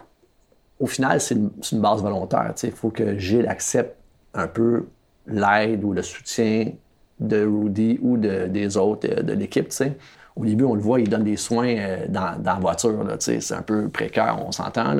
[0.79, 2.53] au final, c'est une, base volontaire.
[2.63, 3.95] Il faut que Gilles accepte
[4.33, 4.87] un peu
[5.27, 6.71] l'aide ou le soutien
[7.19, 9.71] de Rudy ou de- des autres euh, de l'équipe.
[10.35, 13.07] Au début, on le voit, il donne des soins euh, dans, dans la voiture.
[13.19, 14.93] C'est un peu précaire, on s'entend,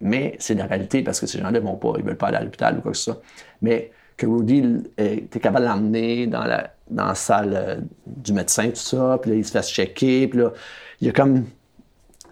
[0.00, 2.36] mais c'est la réalité parce que ces gens-là ne vont pas, ils veulent pas aller
[2.36, 3.20] à l'hôpital ou quoi que ce soit.
[3.62, 8.68] Mais que Rudy était capable de l'emmener dans la, dans la salle euh, du médecin,
[8.68, 10.52] tout ça, puis là, il se fait checker, puis là,
[11.00, 11.46] il y a comme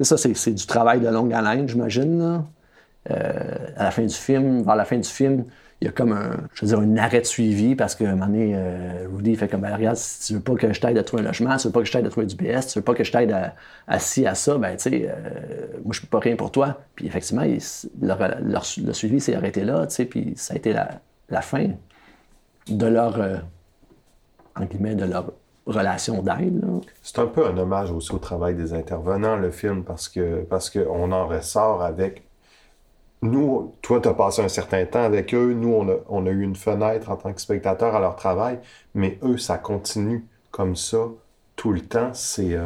[0.01, 2.45] ça, c'est, du travail de longue haleine, j'imagine.
[3.11, 3.33] Euh,
[3.77, 5.45] à la fin du film, vers la fin du film,
[5.81, 8.13] il y a comme un, je veux dire, un arrêt de suivi parce qu'à un
[8.13, 10.97] moment donné, euh, Rudy fait comme, Ben, regarde, si tu veux pas que je t'aide
[10.97, 12.67] à trouver un logement, si tu veux pas que je t'aide à trouver du BS,
[12.73, 13.33] tu veux pas que je t'aide
[13.89, 16.81] à, ci, à ça, ben, tu sais, euh, moi, je peux pas rien pour toi.
[16.95, 21.71] Puis effectivement, le suivi s'est arrêté là, tu sais, puis ça a été la, fin
[22.69, 23.19] de leur,
[24.71, 25.33] guillemets, de leur
[25.67, 26.65] relation d'aide.
[27.03, 30.71] C'est un peu un hommage aussi au travail des intervenants, le film, parce que parce
[30.71, 32.25] qu'on en ressort avec.
[33.25, 35.55] Nous, toi, tu as passé un certain temps avec eux.
[35.55, 38.59] Nous, on a, on a eu une fenêtre en tant que spectateur à leur travail,
[38.95, 41.07] mais eux, ça continue comme ça
[41.55, 42.11] tout le temps.
[42.15, 42.57] C'est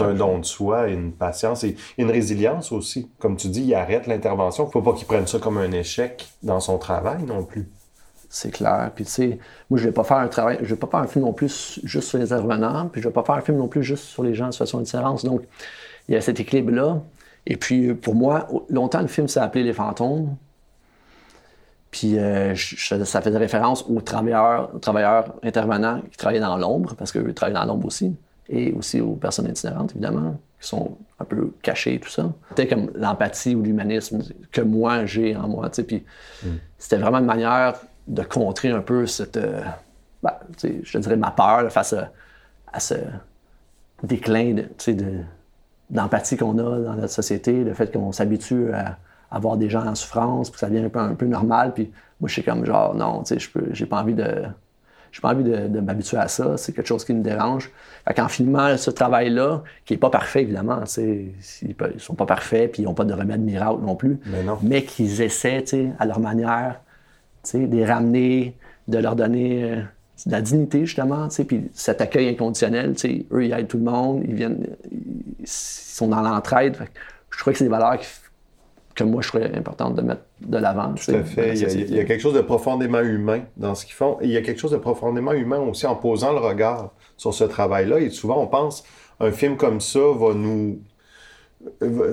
[0.00, 3.08] un don de soi, une patience et une résilience aussi.
[3.20, 4.68] Comme tu dis, il arrête l'intervention.
[4.68, 7.68] faut pas qu'ils prennent ça comme un échec dans son travail non plus.
[8.36, 8.90] C'est clair.
[8.96, 9.38] Puis, tu sais,
[9.70, 11.78] moi, je vais pas faire un travail, je vais pas faire un film non plus
[11.84, 14.24] juste sur les intervenants, puis je vais pas faire un film non plus juste sur
[14.24, 15.24] les gens en situation de différence.
[15.24, 15.42] Donc,
[16.08, 17.00] il y a cet équilibre-là.
[17.46, 20.34] Et puis, pour moi, longtemps, le film s'est appelé Les Fantômes.
[21.92, 26.94] Puis, euh, je- ça faisait référence aux travailleurs, aux travailleurs intervenants qui travaillaient dans l'ombre,
[26.96, 28.16] parce qu'eux travaillent dans l'ombre aussi.
[28.48, 32.32] Et aussi aux personnes itinérantes, évidemment, qui sont un peu cachées et tout ça.
[32.48, 35.82] C'était comme l'empathie ou l'humanisme que moi, j'ai en moi, tu sais.
[35.84, 36.04] Puis,
[36.78, 37.74] c'était vraiment une manière
[38.08, 39.60] de contrer un peu cette, euh,
[40.22, 42.10] ben, je te dirais, ma peur là, face à,
[42.72, 42.94] à ce
[44.02, 45.20] déclin de, tu sais, de-
[45.90, 48.98] d'empathie qu'on a dans notre société, le fait qu'on s'habitue à,
[49.30, 51.74] à voir des gens en souffrance, puis que ça devient un peu, un peu normal.
[51.74, 53.36] Puis moi, je suis comme genre, non, je
[53.72, 54.44] j'ai pas envie de.
[55.12, 57.70] J'ai pas envie de, de m'habituer à ça, c'est quelque chose qui me dérange.
[58.06, 62.72] Fait qu'en filmant ce travail-là, qui n'est pas parfait évidemment, ils ne sont pas parfaits,
[62.72, 65.64] puis ils n'ont pas de remède miracle non plus, Mais mais qu'ils essaient,
[66.00, 66.80] à leur manière,
[67.50, 68.56] sais, de les ramener,
[68.88, 69.76] de leur donner euh,
[70.26, 73.68] de la dignité, justement, tu sais, puis cet accueil inconditionnel, tu sais, eux, ils aident
[73.68, 76.76] tout le monde, ils viennent, ils sont dans l'entraide.
[77.30, 78.06] Je crois que c'est des valeurs qui-
[78.94, 80.94] que moi, je trouvais importantes de mettre de l'avant.
[80.94, 81.54] Tout à fait.
[81.54, 84.18] Il y, a, il y a quelque chose de profondément humain dans ce qu'ils font.
[84.20, 87.34] Et il y a quelque chose de profondément humain aussi en posant le regard sur
[87.34, 87.98] ce travail-là.
[87.98, 88.84] Et souvent, on pense
[89.18, 90.78] un film comme ça va nous
[91.80, 92.04] va,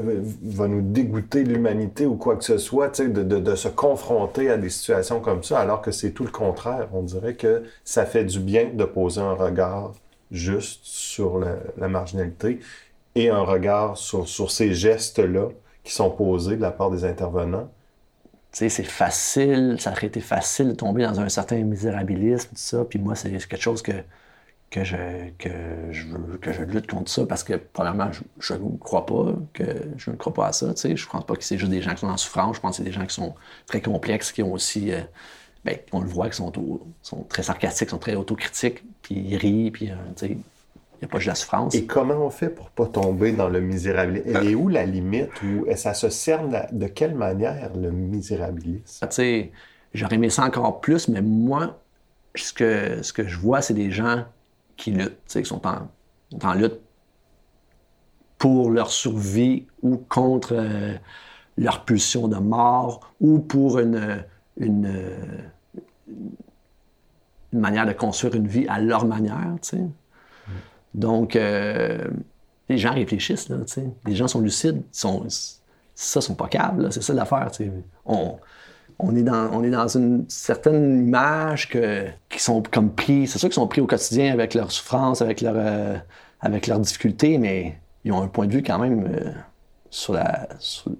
[0.43, 4.57] va nous dégoûter l'humanité ou quoi que ce soit, de, de- de se confronter à
[4.57, 6.89] des situations comme ça, alors que c'est tout le contraire.
[6.93, 9.93] On dirait que ça fait du bien de poser un regard
[10.31, 12.59] juste sur la, marginalité
[13.15, 15.49] et un regard sur, sur ces gestes-là
[15.83, 17.69] qui sont posés de la part des intervenants.
[18.51, 22.85] c'est facile, ça aurait été facile de tomber dans un certain misérabilisme, tout ça.
[22.85, 23.93] Puis moi, c'est quelque chose que,
[24.71, 24.95] que, je,
[25.37, 25.49] que,
[25.91, 29.63] je veux, que je lutte contre ça parce que, premièrement, je ne crois pas que
[29.97, 30.73] je ne crois pas à ça.
[30.73, 30.95] Tu sais.
[30.95, 32.55] Je pense pas que c'est juste des gens qui sont en souffrance.
[32.55, 33.35] Je pense que c'est des gens qui sont
[33.67, 34.91] très complexes, qui ont aussi.
[34.91, 35.01] euh,
[35.63, 36.51] ben, on le voit, qui sont,
[37.29, 40.37] très sarcastiques, sont très autocritiques, puis ils rient, puis euh, tu sais,
[41.01, 41.75] n'y a pas juste la souffrance.
[41.75, 44.35] Et comment on fait pour pas tomber dans le misérabilisme?
[44.35, 45.29] Elle est où la limite?
[45.43, 49.07] Ou ça se cerne de quelle manière, le misérabilisme?
[49.07, 49.51] Tu sais,
[49.93, 51.79] j'aurais aimé ça encore plus, mais moi,
[52.35, 54.25] ce que, ce que je vois, c'est des gens
[54.77, 56.79] qui luttent, qui sont en, lutte
[58.37, 60.95] pour leur survie ou contre euh,
[61.57, 64.23] leur pulsion de mort ou pour une,
[67.53, 69.55] manière de construire une vie à leur manière.
[70.93, 72.07] Donc, euh,
[72.69, 73.49] les gens réfléchissent.
[74.05, 75.27] Les gens sont lucides, sont,
[75.93, 77.51] ça, sont pas câbles, c'est ça l'affaire,
[79.01, 83.39] on est, dans, on est dans une certaine image que, qui sont comme pris, c'est
[83.39, 85.97] sûr qu'ils sont pris au quotidien avec leur souffrance, avec leur, euh,
[86.39, 89.31] avec leurs difficultés, mais ils ont un point de vue quand même euh,
[89.89, 90.91] sur, la, sur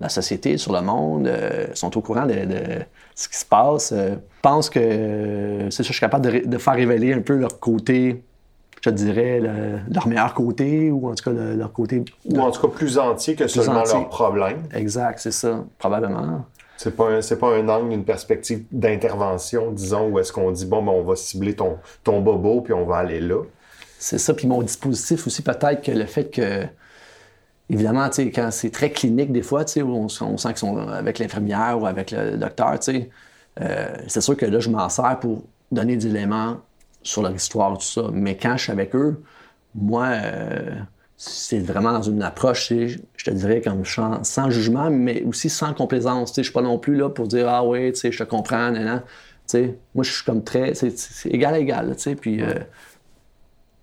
[0.00, 3.92] la société, sur le monde, euh, sont au courant de, de ce qui se passe.
[3.92, 7.36] Euh, je pense que c'est ça, je suis capable de, de, faire révéler un peu
[7.36, 8.22] leur côté,
[8.82, 12.04] je te dirais, le, leur meilleur côté, ou en tout cas le, leur côté.
[12.24, 14.62] Ou en tout cas plus entier que seulement leurs problèmes.
[14.74, 16.44] Exact, c'est ça, probablement.
[16.82, 20.64] C'est pas, un, c'est pas un angle, une perspective d'intervention, disons, où est-ce qu'on dit,
[20.64, 23.42] bon, ben, on va cibler ton, ton bobo, puis on va aller là.
[23.98, 26.64] C'est ça, puis mon dispositif aussi, peut-être que le fait que
[27.68, 31.78] évidemment, quand c'est très clinique, des fois, où on, on sent qu'ils sont avec l'infirmière
[31.78, 32.78] ou avec le docteur,
[33.60, 36.62] euh, c'est sûr que là, je m'en sers pour donner des éléments
[37.02, 38.04] sur leur histoire, tout ça.
[38.10, 39.22] Mais quand je suis avec eux,
[39.74, 40.76] moi, euh,
[41.22, 45.74] c'est vraiment dans une approche, je te dirais, comme sans, sans, jugement, mais aussi sans
[45.74, 46.32] complaisance.
[46.34, 49.02] Je suis pas non plus là pour dire Ah oui, je te comprends, nan,
[49.52, 50.72] Moi, je suis comme très.
[50.72, 52.42] C'est égal à égal, puis.
[52.42, 52.54] Euh,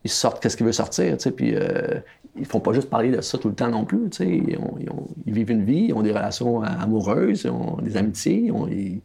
[0.03, 1.99] ils sortent qu'est-ce qu'ils veulent sortir, puis euh,
[2.35, 4.89] ils font pas juste parler de ça tout le temps non plus, ils, ont, ils,
[4.89, 8.51] ont, ils, vivent une vie, ils ont des relations amoureuses, ils ont des amitiés, ils
[8.51, 9.01] ont, ils,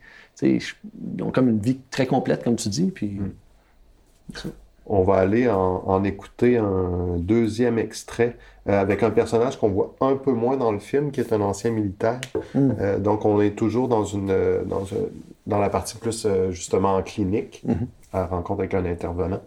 [1.21, 3.19] ont comme une vie très complète, comme tu dis, puis...
[3.19, 4.51] Mm.
[4.87, 8.37] On va aller en, en, écouter un deuxième extrait
[8.69, 11.41] euh, avec un personnage qu'on voit un peu moins dans le film, qui est un
[11.41, 12.21] ancien militaire.
[12.55, 12.71] Mm.
[12.81, 14.35] Euh, donc, on est toujours dans, une,
[14.67, 15.09] dans, une,
[15.47, 17.87] dans la partie plus, euh, justement, en clinique, mm -hmm.
[18.13, 19.41] à rencontre avec un intervenant.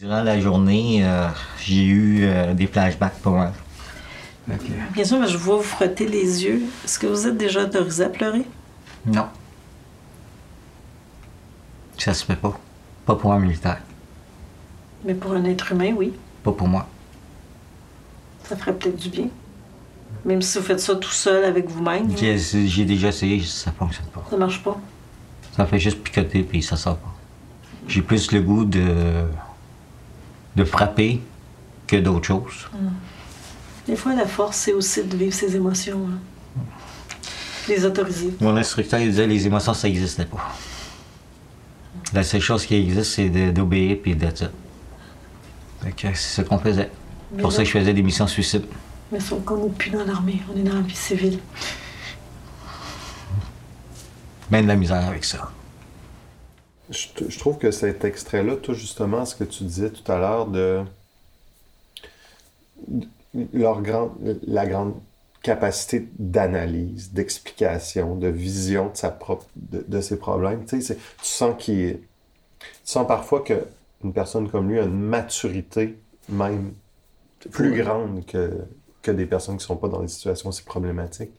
[0.00, 3.52] Durant la journée, euh, j'ai eu euh, des flashbacks pour moi.
[4.48, 4.72] Okay.
[4.94, 6.62] Bien sûr, mais je vois vous frotter les yeux.
[6.84, 8.44] Est-ce que vous êtes déjà autorisé à pleurer?
[9.04, 9.26] Non.
[11.98, 12.58] Ça se fait pas.
[13.04, 13.82] Pas pour un militaire.
[15.04, 16.12] Mais pour un être humain, oui.
[16.42, 16.86] Pas pour moi.
[18.44, 19.28] Ça ferait peut-être du bien.
[20.24, 22.08] Même si vous faites ça tout seul avec vous-même.
[22.16, 24.24] J'ai déjà essayé, ça fonctionne pas.
[24.28, 24.78] Ça marche pas.
[25.56, 27.14] Ça fait juste picoter puis ça sort pas.
[27.88, 29.24] J'ai plus le goût de
[30.56, 31.20] de frapper
[31.86, 32.68] que d'autres choses.
[32.72, 32.88] Mmh.
[33.86, 36.06] Des fois, la force, c'est aussi de vivre ses émotions.
[36.08, 36.62] Hein.
[37.68, 38.34] Les autoriser.
[38.40, 40.54] Mon instructeur il disait les émotions, ça n'existait pas.
[42.12, 44.50] La seule chose qui existe, c'est d'obéir et d'être
[45.82, 46.90] C'est ce qu'on faisait.
[47.34, 48.66] C'est pour ça que je faisais des missions suicides.
[49.12, 51.38] Mais sauf qu'on n'est plus dans l'armée, on est dans la vie civile.
[54.50, 55.50] Même de la misère avec ça.
[56.90, 60.46] Je, je, trouve que cet extrait-là, tout justement, ce que tu disais tout à l'heure
[60.46, 60.82] de,
[63.52, 64.12] leur grand,
[64.46, 64.94] la grande
[65.42, 70.64] capacité d'analyse, d'explication, de vision de, sa propre, de, de ses problèmes.
[70.66, 72.00] Tu, sais, tu sens qu'il
[72.60, 73.42] tu sens parfois
[74.00, 76.74] qu'une personne comme lui a une maturité même
[77.50, 78.64] plus grande que,
[79.02, 81.32] que des personnes qui ne sont pas dans des situations aussi problématiques.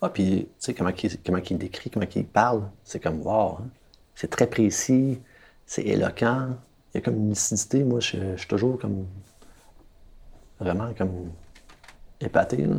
[0.00, 3.60] Ah, puis, tu sais, comment il, comment il décrit, comment il parle, c'est comme voir.
[3.60, 3.68] Hein?
[4.14, 5.20] C'est très précis,
[5.66, 6.50] c'est éloquent.
[6.92, 7.82] Il y a comme une lucidité.
[7.82, 9.06] Moi, je, je suis toujours comme.
[10.60, 11.30] vraiment comme.
[12.20, 12.58] épaté.
[12.58, 12.76] Là.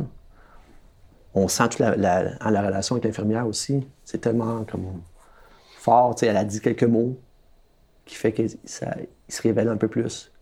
[1.34, 3.86] On sent toute la, la, la relation avec l'infirmière aussi.
[4.04, 5.02] C'est tellement comme.
[5.78, 6.14] fort.
[6.14, 7.18] Tu sais, elle a dit quelques mots
[8.10, 10.32] qui fait qu'il se révèle un peu plus.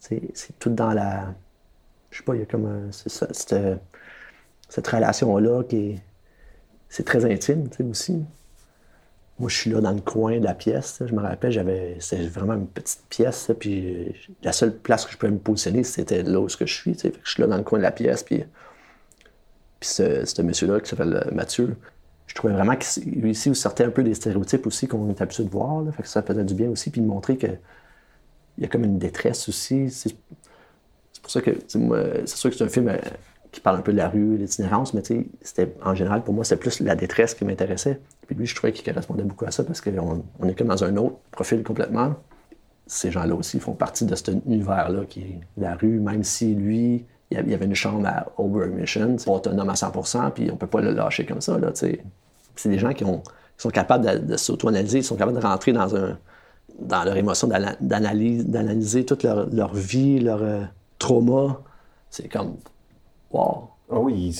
[0.00, 1.32] C'est tout dans la.
[2.10, 2.66] Je sais pas, il y a comme.
[2.66, 3.54] Un, ça, cette,
[4.68, 6.02] cette relation-là qui est.
[6.88, 8.24] C'est très intime, tu sais, aussi.
[9.38, 11.02] Moi, je suis là dans le coin de la pièce.
[11.04, 13.50] Je me rappelle, j'avais, c'était vraiment une petite pièce.
[13.58, 16.94] Puis la seule place que je pouvais me positionner, c'était là où je suis.
[16.94, 18.24] Fait que je suis là dans le coin de la pièce.
[18.24, 18.44] Puis,
[19.80, 21.76] puis ce, monsieur-là qui s'appelle Mathieu,
[22.34, 25.44] je trouvais vraiment qu'il ici il sortait un peu des stéréotypes aussi qu'on est habitué
[25.44, 25.82] de voir.
[25.82, 25.92] Là.
[25.92, 26.90] Fait que ça faisait du bien aussi.
[26.90, 27.60] Puis de montrer qu'il
[28.58, 29.88] y a comme une détresse aussi.
[29.88, 30.16] C'est,
[31.22, 32.92] pour ça que c'est sûr que c'est un film
[33.52, 36.60] qui parle un peu de la rue, l'itinérance, mais c'était, en général, pour moi, c'était
[36.60, 38.00] plus la détresse qui m'intéressait.
[38.26, 40.82] Puis lui, je trouvais qu'il correspondait beaucoup à ça parce qu'on on est comme dans
[40.82, 42.16] un autre profil complètement.
[42.88, 47.06] Ces gens-là aussi font partie de cet univers-là qui est la rue, même si lui,
[47.30, 50.66] il y avait une chambre à over mission, c'est autonome à 100% puis on peut
[50.66, 51.56] pas le lâcher comme ça.
[51.58, 51.72] Là,
[52.56, 55.72] c'est des gens qui, ont, qui sont capables de, s'auto-analyser, ils sont capables de rentrer
[55.72, 56.18] dans un,
[56.78, 60.62] dans leur émotion, d'ana- d'analyse- d'analyser toute leur, vie, leur euh,
[60.98, 61.60] trauma.
[62.10, 62.56] C'est comme,
[63.30, 63.68] wow.
[63.90, 64.34] Ah oui,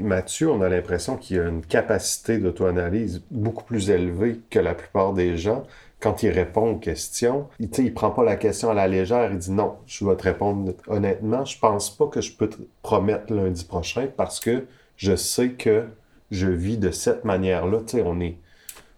[0.00, 5.12] Mathieu, on a l'impression qu'il a une capacité d'auto-analyse beaucoup plus élevée que la plupart
[5.12, 5.64] des gens.
[6.00, 9.30] Quand il répond aux questions, il ne prend pas la question à la légère.
[9.32, 11.44] Il dit non, je vais te répondre honnêtement.
[11.44, 15.84] Je pense pas que je peux te promettre lundi prochain parce que je sais que
[16.30, 17.80] je vis de cette manière-là.
[17.86, 18.38] Tu sais, on est,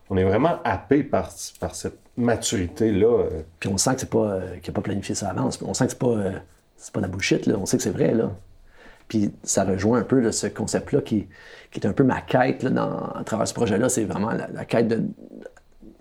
[0.09, 3.07] on est vraiment happé par, cette maturité-là.
[3.07, 3.43] euh.
[3.59, 5.61] Puis on sent que c'est pas, euh, qu'il n'a pas planifié ça à l'avance.
[5.63, 6.33] On sent que c'est pas, euh,
[6.77, 7.57] c'est pas de la bullshit, là.
[7.59, 8.33] On sait que c'est vrai, là.
[9.09, 11.27] Puis ça rejoint un peu là, ce concept-là qui,
[11.73, 13.89] qui est un peu ma quête là, à travers ce projet-là.
[13.89, 15.03] C'est vraiment la, quête de,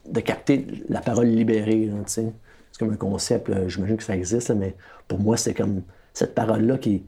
[0.07, 1.91] de capter la parole libérée.
[2.05, 2.31] C'est
[2.77, 4.75] comme un concept, j'imagine que ça existe, là, mais
[5.07, 5.81] pour moi, c'est comme
[6.13, 7.03] cette parole-là qui,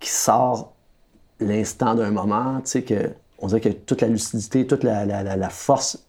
[0.00, 0.75] qui sort
[1.40, 6.06] l'instant d'un moment, tu sais, que on dirait que toute la lucidité, toute la, force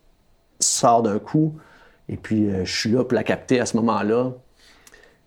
[0.59, 1.55] sort d'un coup,
[2.09, 4.31] et puis euh, je suis là pour la capter à ce moment-là.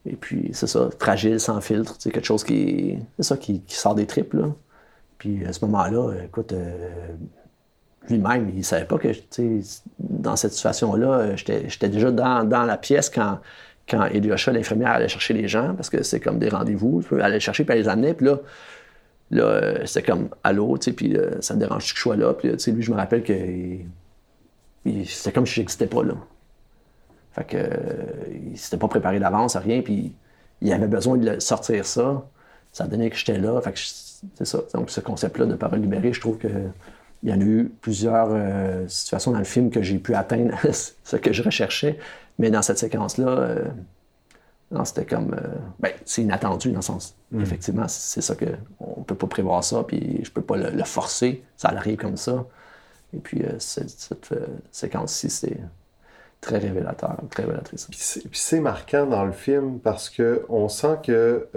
[0.07, 3.95] Et puis, c'est ça, fragile, sans filtre, sais, quelque chose qui, c'est ça, qui, sort
[3.95, 4.47] des tripes, là.
[5.19, 7.15] Puis à ce moment-là, écoute, euh,
[8.09, 9.09] lui-même, il savait pas que,
[9.99, 13.41] dans cette situation-là, euh, j'étais déjà dans, dans la pièce quand,
[13.87, 17.65] quand l'infirmière, allait chercher les gens, parce que c'est comme des rendez-vous, elle allait chercher,
[17.65, 18.39] puis elle les amenait, puis là,
[19.31, 22.17] là euh, c'était comme «Allô», tu sais, puis euh, ça me dérange que je sois
[22.17, 23.35] là, puis tu sais, lui, je me rappelle que
[25.07, 26.15] c'était comme si n'existais pas là.
[27.33, 27.69] Fait que, euh,
[28.51, 30.13] il s'était pas préparé d'avance à rien, puis
[30.61, 32.27] il avait besoin de sortir ça.
[32.73, 33.61] Ça donnait que j'étais là.
[33.61, 34.61] Fait que c'est ça.
[34.75, 36.49] Donc, ce concept-là de parole libérée, je trouve que
[37.23, 38.31] il y en a eu plusieurs
[38.89, 40.55] situations dans le film que j'ai pu atteindre
[41.05, 41.99] ce que je recherchais.
[42.39, 43.57] Mais dans cette séquence-là,
[44.85, 45.35] c'était comme.
[45.35, 47.17] euh, ben, c'est inattendu dans le sens.
[47.41, 48.47] Effectivement, c'est ça que.
[48.81, 51.43] On peut pas prévoir ça, puis je peux pas le, le forcer.
[51.57, 52.47] Ça arrive comme ça.
[53.15, 55.59] Et puis, euh, cette, cette, euh, séquence-ci, c'est
[56.41, 57.87] très révélateur, très révélatrice.
[57.91, 61.49] Puis c'est- puis c'est marquant dans le film parce que on sent que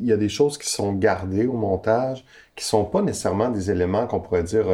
[0.00, 2.24] il y a des choses qui sont gardées au montage,
[2.56, 4.66] qui sont pas nécessairement des éléments qu'on pourrait dire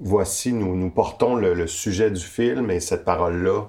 [0.00, 3.64] voici nous nous portons le, le sujet du film et cette parole là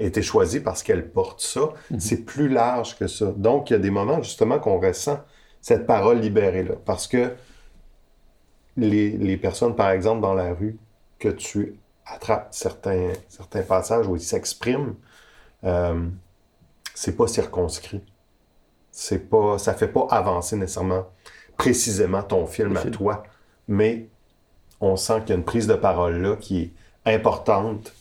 [0.00, 1.72] a été choisie parce qu'elle porte ça.
[1.98, 3.32] C'est plus large que ça.
[3.36, 5.20] Donc il y a des moments justement qu'on ressent
[5.60, 7.34] cette parole libérée là parce que
[8.76, 10.78] les, les personnes par exemple dans la rue
[11.18, 11.74] que tu
[12.06, 14.94] attrapes certains certains passages où ils s'expriment
[15.64, 16.08] euh,
[16.94, 18.02] c'est pas circonscrit.
[18.90, 21.06] C'est pas, ça fait pas avancer nécessairement
[21.56, 23.22] précisément ton film à toi,
[23.68, 24.08] mais
[24.80, 27.92] on sent qu'il y a une prise de parole là qui est importante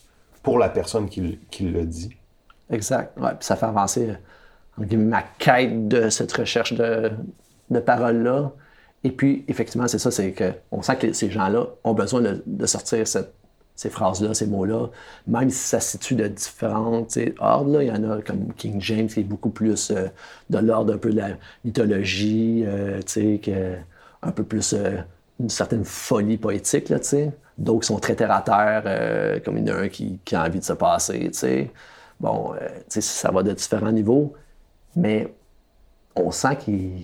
[0.47, 2.09] pour la personne qui, qui le dit.
[2.69, 3.11] Exact.
[3.19, 4.13] Ouais, puis ça fait avancer
[4.77, 7.11] ma quête de cette recherche de,
[7.69, 8.53] de paroles-là.
[9.03, 13.05] Et puis, effectivement, c'est ça, c'est qu'on sent que ces gens-là ont besoin de, sortir
[13.05, 14.87] ces phrases-là, ces mots-là,
[15.27, 17.71] même si ça se situe de différentes ordres.
[17.73, 20.07] Là, il y en a comme King James qui est beaucoup plus euh,
[20.49, 21.31] de l'ordre un peu de la
[21.65, 23.75] mythologie, euh, que,
[24.21, 24.95] un peu plus euh,
[25.41, 27.33] une certaine folie poétique, là, tu sais.
[27.57, 30.19] D'autres qui sont très terre à terre, euh, comme il y en a un qui,
[30.23, 31.71] qui a envie de se passer, tu sais.
[32.19, 34.33] Bon, euh, tu sais, ça va de différents niveaux,
[34.95, 35.33] mais
[36.15, 37.01] on sent qu'ils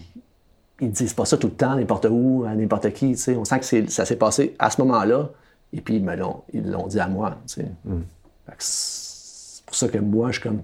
[0.79, 3.35] ils disent pas ça tout le temps, n'importe où, à n'importe qui, tu sais.
[3.35, 5.29] On sent que c'est- ça s'est passé à ce moment-là,
[5.71, 7.65] et puis ils me l'ont, ils l'ont dit à moi, tu sais.
[8.45, 10.61] Fait que C'est pour ça que moi, je suis comme...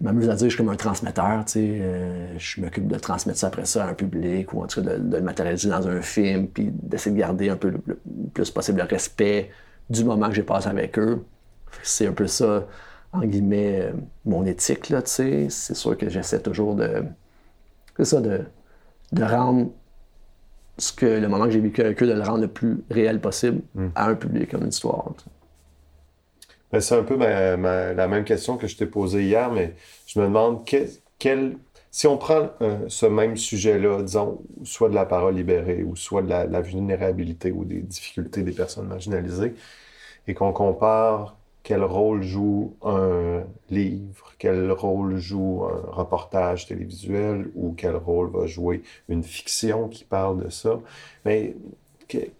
[0.00, 1.78] Je m'amuse à dire que je suis comme un transmetteur, tu sais.
[1.82, 4.94] euh, je m'occupe de transmettre ça après ça à un public, ou en tout cas
[4.94, 7.98] de, de le matérialiser dans un film, puis d'essayer de garder un peu le, le
[8.32, 9.50] plus possible le respect
[9.90, 11.22] du moment que j'ai passé avec eux.
[11.82, 12.66] C'est un peu ça,
[13.12, 13.92] en guillemets, euh,
[14.24, 15.46] mon éthique, là, tu sais.
[15.50, 17.04] C'est sûr que j'essaie toujours de...
[17.96, 18.40] C'est ça, de,
[19.12, 19.70] de rendre
[20.78, 23.20] ce que le moment que j'ai vécu avec eux, de le rendre le plus réel
[23.20, 23.60] possible
[23.94, 25.12] à un public, comme une histoire.
[26.72, 29.74] Ben, c'est un peu la même question que je t'ai posée hier, mais
[30.06, 30.86] je me demande que-
[31.18, 31.58] quel,
[31.90, 36.22] si on prend euh, ce même sujet-là, disons, soit de la parole libérée, ou soit
[36.22, 39.54] de la, vulnérabilité ou des difficultés des personnes marginalisées,
[40.28, 47.74] et qu'on compare quel rôle joue un livre, quel rôle joue un reportage télévisuel, ou
[47.76, 50.80] quel rôle va jouer une fiction qui parle de ça,
[51.24, 51.58] mais que-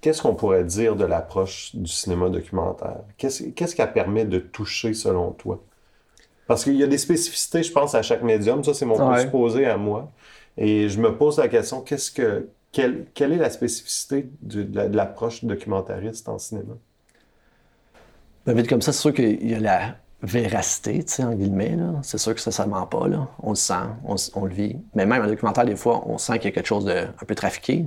[0.00, 2.98] qu'est-ce qu'on pourrait dire de l'approche du cinéma documentaire?
[3.16, 5.62] Qu'est-ce qui permet de toucher selon toi?
[6.46, 8.64] Parce qu'il y a des spécificités, je pense, à chaque médium.
[8.64, 9.14] Ça, c'est mon Ouais.
[9.14, 10.10] présupposé à moi.
[10.56, 14.88] Et je me pose la question, qu'est-ce que, quelle, quelle est la spécificité de la-
[14.88, 16.74] de l'approche documentariste en cinéma?
[18.46, 21.76] Ben, vite comme ça, c'est sûr qu'il y a la véracité, tu sais, en guillemets.
[22.02, 23.06] C'est sûr que ça, ça ment pas.
[23.08, 23.28] Là.
[23.42, 24.76] On le sent, on, on le vit.
[24.94, 27.24] Mais même en documentaire, des fois, on sent qu'il y a quelque chose de un
[27.26, 27.86] peu trafiqué.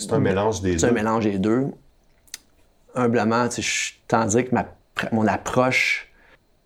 [0.00, 0.94] C'est un mélange des C'est un deux.
[0.94, 1.66] mélange des deux.
[2.94, 4.66] Humblement, tu sais, je tends à dire que ma
[5.12, 6.08] mon approche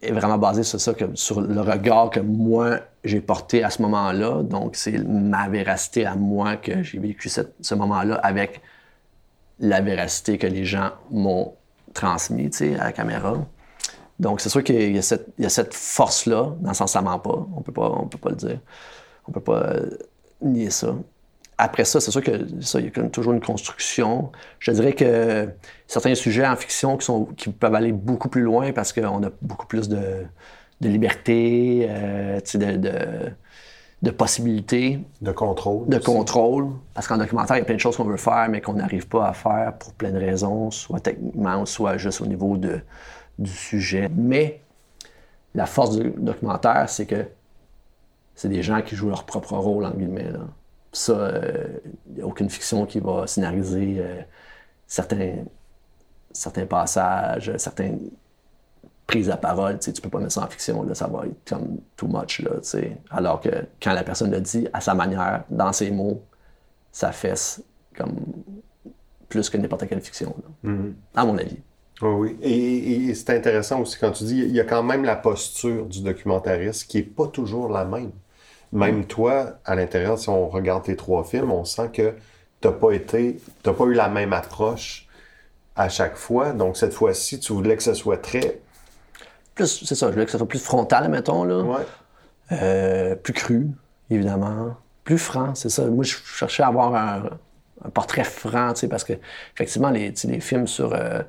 [0.02, 3.80] est vraiment basée sur ça, que, sur le regard que moi j'ai porté à ce
[3.82, 4.42] moment-là.
[4.42, 8.60] Donc, c'est ma véracité à moi que j'ai vécu cette- ce moment-là avec
[9.60, 11.54] la véracité que les gens m'ont
[11.92, 13.34] transmis tu sais, à la caméra.
[14.18, 17.46] Donc, c'est sûr qu'il y a cette, cette force-là, dans le sens ça ment pas.
[17.56, 18.58] On peut pas, on peut pas le dire.
[19.28, 19.90] On peut pas euh,
[20.40, 20.94] nier ça.
[21.58, 22.32] Après ça, c'est sûr que
[22.62, 24.32] ça, il y a comme toujours une construction.
[24.58, 25.48] Je dirais que
[25.86, 29.30] certains sujets en fiction qui, sont, qui peuvent aller beaucoup plus loin parce qu'on a
[29.40, 30.26] beaucoup plus de,
[30.80, 33.32] de liberté, euh, de, de,
[34.02, 35.88] de possibilités De contrôle.
[35.88, 36.04] de aussi.
[36.06, 36.68] contrôle.
[36.94, 39.06] Parce qu'en documentaire, il y a plein de choses qu'on veut faire, mais qu'on n'arrive
[39.08, 42.80] pas à faire pour plein de raisons, soit techniquement, soit juste au niveau de,
[43.38, 44.10] du sujet.
[44.14, 44.62] Mais
[45.54, 47.26] la force du documentaire, c'est que
[48.34, 50.30] c'est des gens qui jouent leur propre rôle, en guillemets.
[50.30, 50.40] Là.
[50.94, 51.30] Ça,
[52.08, 54.22] il n'y a aucune fiction qui va scénariser euh,
[54.86, 55.44] certains,
[56.32, 58.10] certains passages, certaines
[59.06, 59.78] prises à parole.
[59.80, 62.40] Tu tu peux pas mettre ça en fiction, là, ça va être comme too much.
[62.40, 62.52] Là.
[63.10, 63.50] Alors que
[63.82, 66.22] quand la personne le dit à sa manière, dans ses mots,
[66.92, 67.62] ça fesse
[67.96, 68.14] comme
[69.28, 70.34] plus que n'importe quelle fiction,
[70.64, 70.70] là.
[71.16, 71.58] à mon avis.
[72.02, 72.38] Oui, oui.
[72.42, 75.16] Et, et- et c'est intéressant aussi quand tu dis, il y a quand même la
[75.16, 78.12] posture du documentariste qui n'est pas toujours la même.
[78.74, 82.14] Même toi, à l'intérieur, si on regarde tes trois films, on sent que
[82.60, 85.06] tu n'as pas été, t'as pas eu la même approche
[85.76, 86.52] à chaque fois.
[86.52, 88.60] Donc cette fois-ci, tu voulais que ce soit très.
[89.54, 91.62] Plus, c'est ça, je voulais que ça soit plus frontal, mettons, là.
[91.62, 91.86] Ouais.
[92.52, 93.68] Euh, plus cru,
[94.10, 94.76] évidemment.
[95.04, 95.86] Plus franc, c'est ça.
[95.86, 97.30] Moi, je cherchais à avoir un,
[97.84, 99.12] un portrait franc, tu sais, parce que,
[99.54, 101.22] effectivement, les, les films sur euh,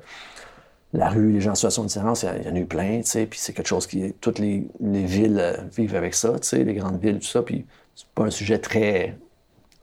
[0.92, 3.06] la rue, les gens en situation de différence, il y, en a eu plein, tu
[3.06, 4.12] sais, puis c'est quelque chose qui.
[4.20, 7.42] Toutes les, les villes euh, vivent avec ça, tu sais, les grandes villes, tout ça,
[7.42, 9.16] puis c'est pas un sujet très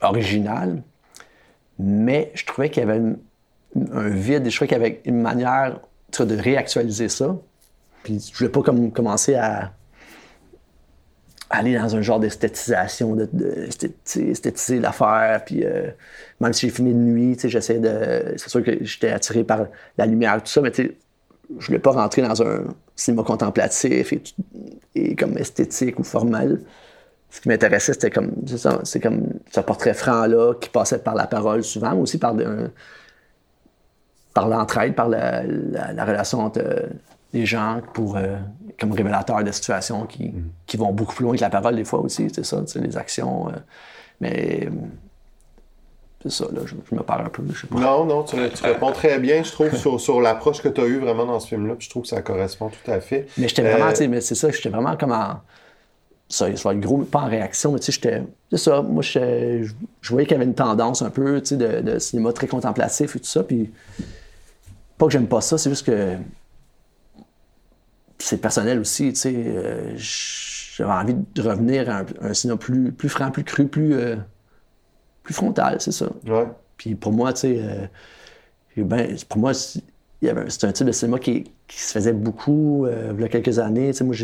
[0.00, 0.82] original,
[1.78, 3.00] mais je trouvais qu'il y avait
[3.92, 5.80] un vide, et je trouvais qu'il y avait une manière
[6.22, 7.36] de réactualiser ça.
[8.04, 9.72] Puis je voulais pas comme commencer à
[11.54, 13.28] aller dans un genre d'esthétisation, de,
[14.80, 15.42] l'affaire.
[15.44, 15.90] Puis euh,
[16.40, 18.34] même si j'ai filmé de nuit, j'essaie de.
[18.36, 19.66] C'est sûr que j'étais attiré par
[19.98, 22.64] la lumière, tout ça, mais je voulais pas rentrer dans un
[22.96, 24.22] cinéma contemplatif et,
[24.94, 26.60] et comme esthétique ou formel.
[27.30, 28.32] Ce qui m'intéressait, c'était comme,
[28.84, 32.34] c'est comme ce portrait franc-là qui passait par la parole souvent, mais aussi par,
[34.32, 36.60] par l'entraide, par la- la relation entre
[37.34, 38.36] les gens pour, euh,
[38.80, 40.32] comme révélateur de situations qui,
[40.66, 42.80] qui vont beaucoup plus loin que la parole des fois aussi, c'est ça, tu sais,
[42.80, 43.48] les actions.
[43.48, 43.52] euh,
[44.20, 44.68] mais
[46.22, 47.78] c'est ça, là, je, je me parle un peu, je sais pas.
[47.78, 50.86] Non, non, tu, tu réponds très bien, je trouve, sur, sur l'approche que tu as
[50.86, 51.74] eue vraiment dans ce film-là.
[51.74, 53.26] Puis je trouve que ça correspond tout à fait.
[53.36, 55.40] Mais j'étais vraiment, Euh, tu sais, mais c'est ça, j'étais vraiment comme en.
[56.26, 58.22] Ça, ça va être gros, pas en réaction, mais tu sais, j'étais.
[58.50, 59.68] C'est ça, moi, je
[60.08, 63.16] voyais qu'il y avait une tendance un peu, tu sais, de, de cinéma très contemplatif
[63.16, 63.70] et tout ça, puis.
[64.96, 66.16] Pas que j'aime pas ça, c'est juste que.
[68.24, 69.34] C'est personnel aussi, tu sais.
[69.36, 73.92] euh, J'avais envie de revenir à un, un cinéma plus, plus franc, plus cru, plus.
[73.94, 74.16] euh,
[75.22, 76.06] plus frontal, c'est ça.
[76.26, 76.46] Ouais.
[76.78, 77.58] Puis pour moi, tu sais,
[78.78, 79.82] euh, ben, pour moi, c'est
[80.24, 83.90] un- type de cinéma qui, qui se faisait beaucoup il y a quelques années.
[83.92, 84.14] Tu sais, moi,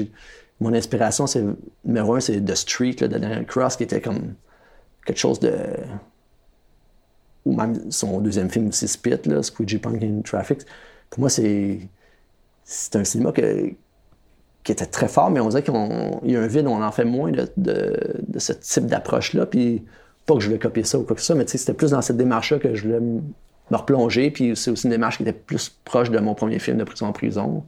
[0.61, 1.44] mon inspiration, c'est
[1.84, 4.34] numéro un, c'est The Street là, de Daniel Cross, qui était comme
[5.05, 5.53] quelque chose de.
[7.44, 10.61] Ou même son deuxième film aussi, Spit, là, Squeegee Punk in Traffic.
[11.11, 11.80] Pour moi, c'est,
[12.64, 13.72] c'est un cinéma que-
[14.62, 15.74] qui était très fort, mais on dirait qu'il
[16.24, 17.96] y a un vide, on en fait moins de, de,
[18.28, 19.46] de ce type d'approche-là.
[19.46, 19.82] Puis
[20.26, 22.02] pas que je voulais copier ça ou quoi que ce soit, mais c'était plus dans
[22.02, 23.20] cette démarche-là que je voulais me
[23.76, 24.30] replonger.
[24.30, 27.06] Puis c'est aussi une démarche qui était plus proche de mon premier film de prison
[27.06, 27.64] en prison.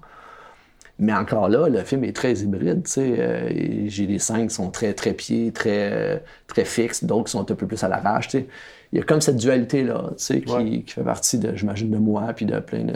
[0.98, 2.86] Mais encore là, le film est très hybride.
[2.98, 3.48] Euh,
[3.86, 7.50] j'ai des scènes qui sont très très pieds, très, euh, très fixes, d'autres qui sont
[7.50, 8.28] un peu plus à l'arrache.
[8.34, 10.82] Il y a comme cette dualité-là tu sais, qui, Ouais.
[10.82, 12.94] qui fait partie, de, j'imagine, de moi, puis de plein de.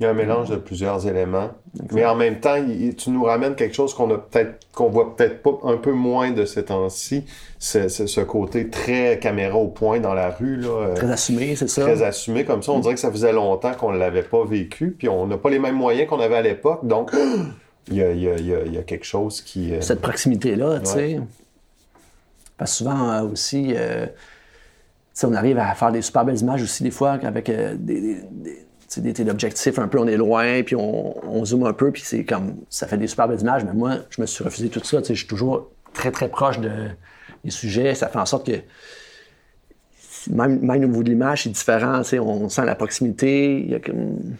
[0.00, 1.50] Il y a un mélange de plusieurs éléments.
[1.92, 5.14] Mais en même temps, il- tu nous ramènes quelque chose qu'on a peut-être qu'on voit
[5.14, 7.24] peut-être pas un peu moins de ces temps-ci.
[7.60, 11.54] C'est c'est ce côté très caméra au point dans la rue, là, euh, Très assumé,
[11.54, 11.82] c'est ça.
[11.82, 12.72] très assumé comme ça.
[12.72, 15.48] On dirait que ça faisait longtemps qu'on ne l'avait pas vécu, puis on n'a pas
[15.50, 16.84] les mêmes moyens qu'on avait à l'époque.
[16.84, 17.12] Donc,
[17.88, 18.36] il y a, il y a-
[18.66, 19.72] il y a- quelque chose qui.
[19.74, 21.20] euh, cette proximité-là, tu sais.
[22.58, 23.74] Parce que souvent euh, aussi,
[25.22, 28.63] on arrive à faire des super belles images aussi des fois avec euh, des, des,
[28.96, 32.24] des téléobjectifs, un peu on est loin, puis on, on zoome un peu, puis c'est
[32.24, 34.98] comme, ça fait des super belles images, mais moi, je me suis refusé tout ça,
[35.06, 36.70] je suis toujours très très proche de,
[37.44, 38.60] des sujets, ça fait en sorte que
[40.30, 43.80] même, même au niveau de l'image, c'est différent, on sent la proximité, il y a
[43.80, 44.36] comme...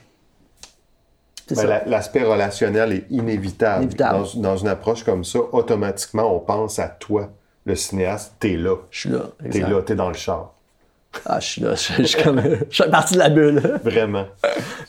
[1.50, 3.84] Ben, L'aspect relationnel est inévitable.
[3.84, 4.24] Inévitable.
[4.36, 7.30] Dans, dans une approche comme ça, automatiquement, on pense à toi,
[7.66, 8.76] le cinéaste, t'es là.
[8.90, 9.30] Je suis là.
[9.50, 10.54] T'es là, t'es dans le char.
[11.26, 12.40] Ah, je suis là, je, je suis comme.
[12.70, 13.60] Je fais partie de la bulle.
[13.84, 14.26] Vraiment.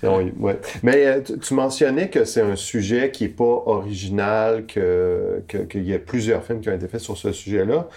[0.03, 0.59] Oui, ouais.
[0.84, 5.84] Mais euh, tu, mentionnais que c'est un sujet qui n'est pas original, que- que- qu'il
[5.84, 7.88] y a plusieurs films qui ont été faits sur ce sujet-là.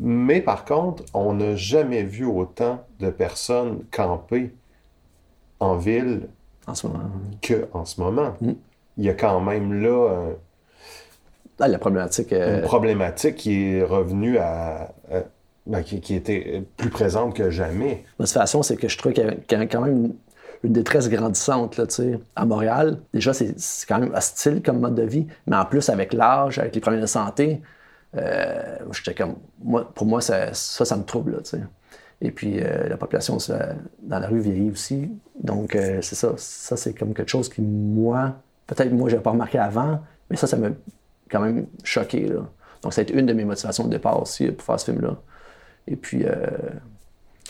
[0.00, 4.50] Mais par contre, on n'a jamais vu autant de personnes camper
[5.60, 6.28] en ville
[6.66, 7.10] En ce moment.
[7.72, 8.34] qu'en ce moment.
[8.40, 8.52] Mm.
[8.98, 10.34] Il y a quand même là un-
[11.58, 12.32] Là, la problématique.
[12.34, 14.92] euh, une problématique qui est revenue à.
[15.10, 15.22] à-
[15.66, 18.04] ben, qui, était plus présente que jamais.
[18.18, 20.12] Ma situation, c'est que je trouve qu'il y a- quand même
[20.62, 21.76] une, détresse grandissante.
[21.76, 21.84] Là,
[22.34, 23.54] à Montréal, déjà, c'est
[23.88, 27.02] quand même hostile comme mode de vie, mais en plus, avec l'âge, avec les problèmes
[27.02, 27.60] de santé,
[28.16, 29.36] euh, j'étais comme.
[29.62, 31.32] Moi, pour moi, ça, ça, me trouble.
[31.32, 31.58] Là.
[32.20, 33.36] Et puis, euh, la population
[34.02, 35.10] dans la rue vieillit aussi.
[35.40, 36.32] Donc, euh, c'est ça.
[36.36, 38.36] Ça, c'est comme quelque chose qui, moi,
[38.66, 40.00] peut-être moi, je n'avais pas remarqué avant,
[40.30, 40.68] mais ça, ça m'a
[41.30, 42.26] quand même choqué.
[42.28, 42.40] Là.
[42.82, 45.16] Donc, ça a été une de mes motivations de départ aussi pour faire ce film-là.
[45.88, 46.34] Et puis, euh,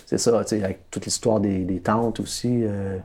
[0.06, 2.64] c'est ça, tu sais, avec toute l'histoire des, des tentes aussi.
[2.64, 2.98] euh,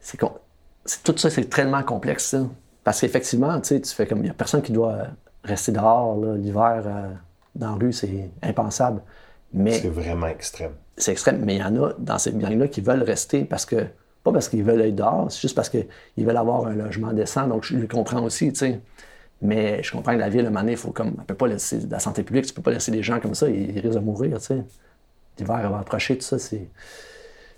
[0.00, 2.42] c'est tout ça, c'est tellement complexe, ça.
[2.84, 4.18] Parce qu'effectivement, tu sais, tu fais comme.
[4.18, 5.08] Il n'y a personne qui doit
[5.44, 7.12] rester dehors l'hiver euh,
[7.54, 9.02] dans la rue, c'est impensable.
[9.52, 10.72] Mais C'est vraiment extrême.
[10.96, 13.86] c'est extrême, mais il y en a dans ces gangs-là qui veulent rester parce que,
[14.24, 15.86] pas parce qu'ils veulent être dehors, c'est juste parce qu'ils
[16.18, 18.80] veulent avoir un logement décent, donc je le comprends aussi, tu sais.
[19.42, 21.98] Mais je comprends que la ville, à un moment faut comme, peut pas laisser, la
[21.98, 24.46] santé publique, tu peux pas laisser les gens comme ça, ils, risquent de mourir, tu
[24.46, 24.64] sais.
[25.38, 26.68] L'hiver va approcher, tout ça, c'est...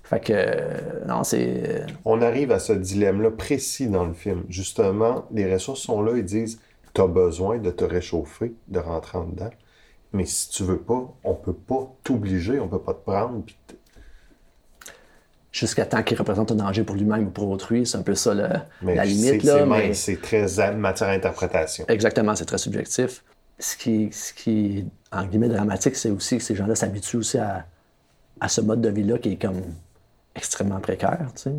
[0.02, 1.86] Fait que, non, c'est...
[2.04, 4.42] On arrive à ce dilemme-là précis dans le film.
[4.48, 6.58] Justement, les ressources sont là, ils disent
[6.94, 9.50] tu as besoin de te réchauffer, de rentrer en dedans.
[10.12, 13.44] Mais si tu veux pas, on peut pas t'obliger, on peut pas te prendre.
[13.44, 13.56] puis
[15.50, 18.34] Jusqu'à temps qu'il représente un danger pour lui-même ou pour autrui, c'est un peu ça
[18.34, 18.48] le-
[18.82, 19.94] Mais la limite, c'est mais...
[19.94, 21.84] c'est très à- matière à interprétation.
[21.88, 23.24] Exactement, c'est très subjectif.
[23.58, 24.84] Ce qui, ce qui est,
[25.16, 27.64] en guillemets, dramatique, c'est aussi que ces gens-là s'habituent aussi à,
[28.40, 29.62] à ce mode de vie-là qui est comme
[30.34, 31.52] extrêmement précaire, tu sais.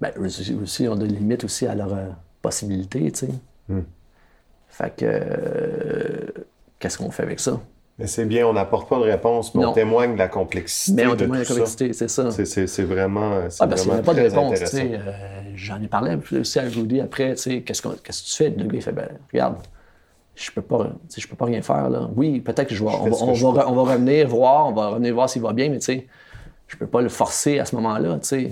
[0.00, 0.26] Ben, eux
[0.62, 2.08] aussi, ont des limites aussi à leurs euh,
[2.42, 3.12] possibilités.
[3.68, 3.80] Hmm.
[4.68, 5.04] Fait que...
[5.04, 6.26] euh,
[6.80, 7.60] Qu'est-ce qu'on fait avec ça?
[7.98, 10.96] Mais c'est bien, on n'apporte pas de réponse, mais on témoigne de la complexité.
[10.96, 12.30] Mais on de témoigne de la complexité, c'est ça.
[12.32, 14.80] C'est- vraiment, c'est Ah, parce qu'il n'y avait pas de réponse, tu sais.
[14.82, 15.08] intéressant.
[15.08, 18.34] Euh, J'en ai parlé aussi à Rudy après, tu sais, qu'est-ce qu'on- qu'est-ce que tu
[18.36, 18.50] fais?
[18.50, 19.56] Le gars, il fait, ben, regarde,
[20.34, 22.10] je peux pas, je peux pas rien faire, là.
[22.16, 24.72] Oui, peut-être que je vais, Je on, va, on je va, on revenir voir, on
[24.72, 26.08] va revenir voir s'il va bien, mais tu sais,
[26.66, 28.50] je peux pas le forcer à ce moment-là, tu sais.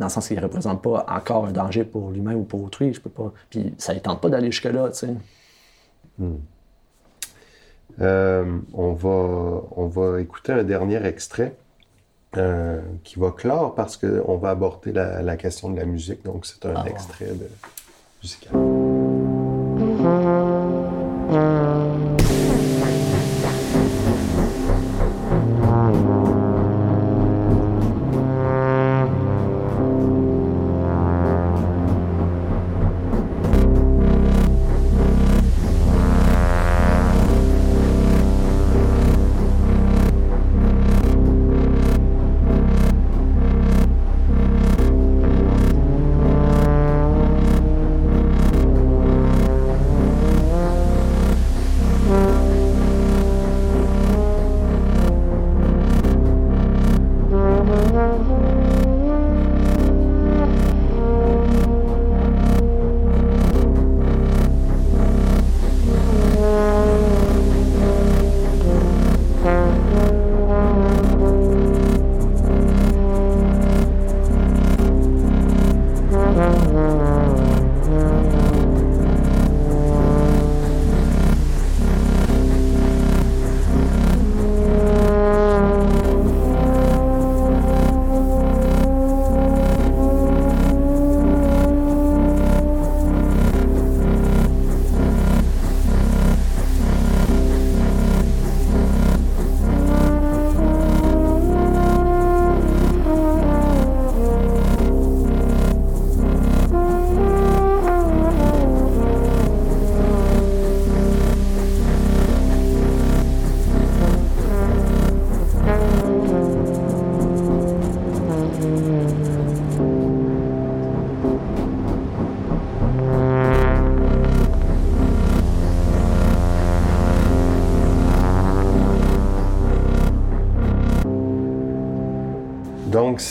[0.00, 3.00] Dans le sens qu'il représente pas encore un danger pour lui-même ou pour autrui, je
[3.00, 3.32] peux pas.
[3.48, 6.28] Puis ça ne tente pas d'aller jusque-là, tu sais.
[8.00, 8.44] Euh,
[8.74, 11.54] on, va, on va écouter un dernier extrait
[12.36, 16.22] euh, qui va clore parce qu'on va aborder la, la question de la musique.
[16.24, 17.48] Donc, c'est un Ah, extrait de
[18.22, 18.52] musical.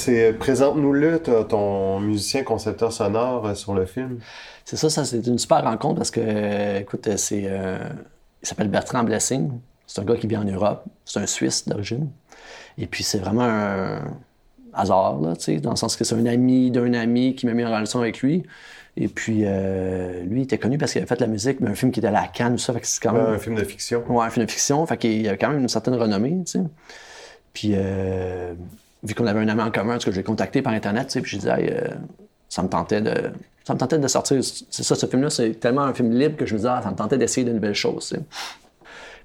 [0.05, 4.19] C'est présente-nous-le, ton musicien concepteur sonore euh, sur le film.
[4.63, 7.77] C'est ça, ça c'est une super rencontre parce que, euh, écoute, c'est, euh,
[8.41, 9.51] il s'appelle Bertrand Blessing.
[9.87, 10.83] C'est un gars qui vit en Europe.
[11.05, 12.09] C'est un Suisse d'origine.
[12.77, 14.01] Et puis, c'est vraiment un
[14.73, 17.53] hasard, là, tu sais, dans le sens que c'est un ami d'un ami qui m'a
[17.53, 18.43] mis en relation avec lui.
[18.97, 21.75] Et puis, euh, lui, il était connu parce qu'il avait fait la musique, mais un
[21.75, 23.25] film qui était à la Cannes, tout ça, fait que c'est quand même...
[23.25, 24.03] Un film de fiction.
[24.09, 26.61] Ouais, un film de fiction, fait qu'il avait quand même une certaine renommée, tu sais.
[27.53, 28.53] Puis, euh,
[29.05, 31.47] vu qu'on avait un ami en commun, je l'ai contacté par Internet, puis j'ai dit,
[31.49, 31.87] euh,
[32.49, 33.13] ça me tentait de...
[33.63, 34.37] Ça me tentait de sortir.
[34.43, 36.91] C'est ça, ce film-là, c'est tellement un film libre que je me disais, ah, ça
[36.91, 38.15] me tentait d'essayer de nouvelles choses.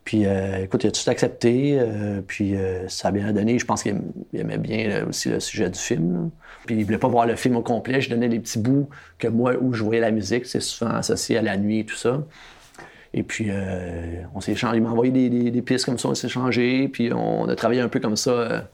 [0.02, 1.76] Puis, euh, écoute, il a tout accepté.
[1.78, 3.58] euh, puis, euh, ça a bien donné.
[3.58, 4.02] Je pense qu'il aim-
[4.32, 6.30] il aimait bien aussi le sujet du film.
[6.64, 8.00] Puis, il voulait pas voir le film au complet.
[8.00, 10.46] Je donnais des petits bouts que moi, où je voyais la musique.
[10.46, 12.22] C'est souvent associé à la nuit et tout ça.
[13.12, 13.50] Et puis,
[14.34, 14.54] on s'est.
[14.54, 16.08] Il m'a envoyé des, des- pistes comme ça.
[16.08, 16.88] On s'est échangé.
[16.88, 18.70] Puis, on a travaillé un peu comme ça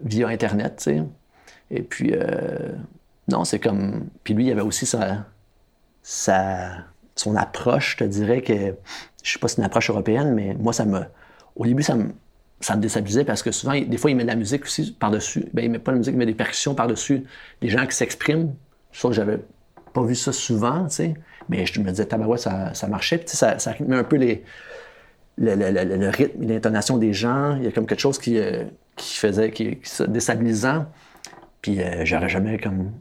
[0.00, 1.02] via Internet, tu sais.
[1.70, 2.72] Et puis, euh,
[3.28, 4.06] non, c'est comme.
[4.24, 5.26] Puis, lui, il avait aussi sa,
[7.14, 8.74] son approche, je te dirais que,
[9.22, 11.00] je sais pas si c'est une approche européenne, mais moi, ça me,
[11.56, 12.10] au début, ça me,
[12.60, 15.46] ça me parce que souvent, des fois, il met de la musique aussi par-dessus.
[15.52, 17.24] Ben, il met pas de musique, il met des percussions par-dessus.
[17.60, 18.54] Des gens qui s'expriment.
[18.92, 19.40] Sauf que j'avais
[19.92, 21.14] pas vu ça souvent, tu sais.
[21.48, 23.18] Mais je me disais, tabarouette, ça, ça marchait.
[23.18, 24.42] Puis, tu sais, ça, ça rythmait un peu les,
[25.38, 27.56] le, le- le- le rythme et l'intonation des gens.
[27.56, 28.64] Il y a comme quelque chose qui, euh,
[28.96, 30.86] qui faisait, qui, qui déstabilisant.
[31.62, 32.92] Puis euh, j'aurais jamais comme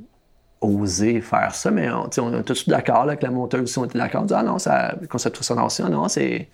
[0.62, 4.00] osé faire ça, mais on, on est tous d'accord avec la monteuse aussi, on était
[4.00, 4.26] d'accord.
[4.32, 6.50] Ah non, ça, le concept sonore aussi, ah non, c'est,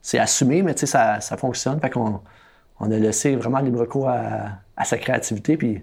[0.00, 1.80] c'est assumé, mais ça, ça fonctionne.
[1.80, 2.20] Fait qu'on
[2.80, 5.82] on a laissé vraiment libre cours à, à sa créativité, puis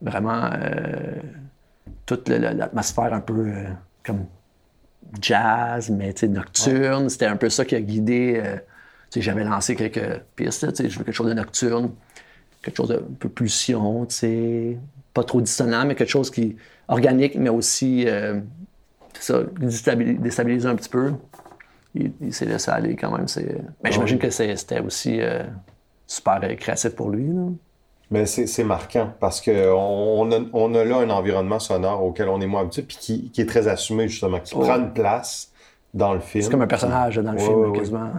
[0.00, 1.20] vraiment euh,
[2.06, 3.64] toute l'atmosphère un peu euh,
[4.04, 4.26] comme
[5.20, 7.08] jazz, mais nocturne.
[7.08, 8.42] C'était un peu ça qui a guidé.
[8.44, 8.56] euh,
[9.16, 11.90] j'avais lancé quelques pistes, je veux quelque chose de nocturne,
[12.64, 14.78] quelque chose de un peu pulsion, tu sais,
[15.12, 16.56] pas trop dissonant, mais quelque chose qui
[16.88, 18.40] organique, mais aussi euh,
[19.20, 21.12] ça, déstabiliser un petit peu.
[21.94, 23.26] Il, il s'est laissé aller quand même.
[23.84, 25.44] Mais j'imagine que c'était aussi euh,
[26.06, 27.28] super créatif pour lui.
[27.28, 27.42] Là.
[28.10, 32.40] Mais c'est marquant parce qu'on on a, on a là un environnement sonore auquel on
[32.40, 34.60] est moins habitué puis qui, qui est très assumé justement, qui Oh.
[34.60, 35.52] prend une place
[35.94, 36.44] dans le film.
[36.44, 38.10] C'est comme un personnage dans le Ouais, film, ouais, quasiment.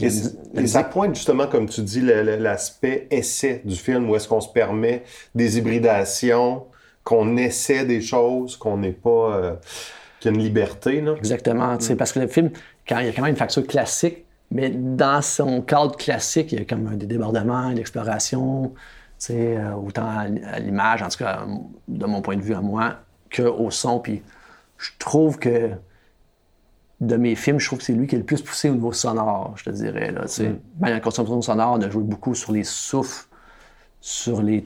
[0.00, 4.40] Et, et ça pointe justement, comme tu dis, l'aspect essai du film, où est-ce qu'on
[4.40, 5.02] se permet
[5.34, 6.64] des hybridations,
[7.04, 9.36] qu'on essaie des choses, qu'on n'est pas...
[9.36, 9.54] euh,
[10.20, 11.14] qu'il y a une liberté, là.
[11.16, 11.76] Exactement.
[11.76, 12.50] tu sais, Parce que le film,
[12.88, 16.58] quand, il y a quand même une facture classique, mais dans son cadre classique, il
[16.58, 18.72] y a comme des débordements, une exploration,
[19.30, 21.46] euh, autant à, l'image, en tout cas,
[21.88, 22.96] de mon point de vue à moi,
[23.34, 23.98] qu'au son.
[23.98, 24.22] Puis
[24.78, 25.70] je trouve que
[27.00, 28.92] de mes films, je trouve que c'est lui qui est le plus poussé au niveau
[28.92, 30.12] sonore, je te dirais.
[30.12, 30.26] Là.
[30.38, 33.26] Même dans la construction sonore, on a joué beaucoup sur les souffles,
[34.00, 34.64] sur les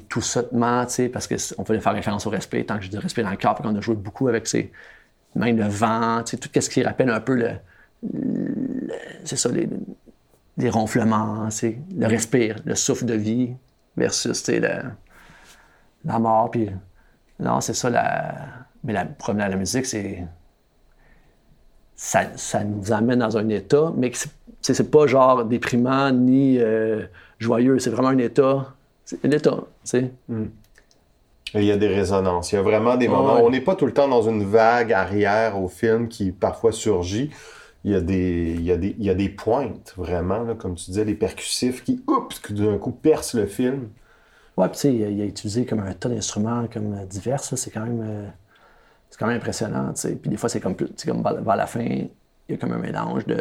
[0.88, 3.36] sais, parce qu'on voulait faire référence au respect, tant que je dis respect dans le
[3.36, 4.70] corps, qu'on a joué beaucoup avec ces,
[5.34, 7.50] même le vent, tout ce qui rappelle un peu le,
[8.12, 8.92] le-
[9.24, 9.68] c'est ça, les,
[10.56, 13.54] les ronflements, le respire, le souffle de vie
[13.96, 14.90] versus, le-
[16.04, 16.68] la mort, puis
[17.38, 18.34] non, c'est ça, la,
[18.84, 20.24] mais la, promener à la musique, c'est,
[22.02, 24.10] ça, ça nous amène dans un état, mais
[24.62, 27.02] c'est, pas genre déprimant ni euh,
[27.38, 28.74] joyeux, c'est vraiment un état,
[29.04, 30.10] c'est un état, tu sais.
[31.52, 32.52] Et il y a des résonances.
[32.52, 33.34] Il y a vraiment des moments.
[33.34, 33.42] ouais.
[33.44, 37.28] On n'est pas tout le temps dans une vague arrière au film qui parfois surgit.
[37.84, 40.54] Il y a des, il y a des, il y a des pointes, vraiment, là,
[40.54, 43.90] comme tu disais, les percussifs qui, oups, qui d'un coup percent le film.
[44.56, 47.40] Ouais, puis tu sais, il, il a utilisé comme un tas d'instruments comme euh, divers,
[47.40, 48.28] c'est quand même euh,
[49.10, 50.16] c'est quand même impressionnant, tu sais.
[50.16, 52.10] Puis des fois, c'est comme, comme vers, la fin, il
[52.48, 53.38] y a comme un mélange de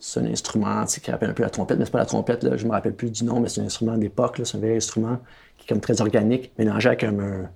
[0.00, 2.56] c'est un instrument qui rappelle un peu la trompette, mais c'est pas la trompette, là,
[2.56, 5.18] je me rappelle plus du nom, mais c'est un instrument d'époque, c'est un vieil instrument
[5.56, 7.50] qui est comme très organique, mélangé avec un, un,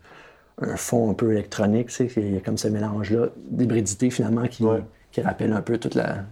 [0.63, 4.47] un fond un peu électronique, tu sais, il y a comme ce mélange-là d'hybridité finalement
[4.49, 4.83] qui, Ouais.
[5.13, 6.25] qui rappelle un peu toute la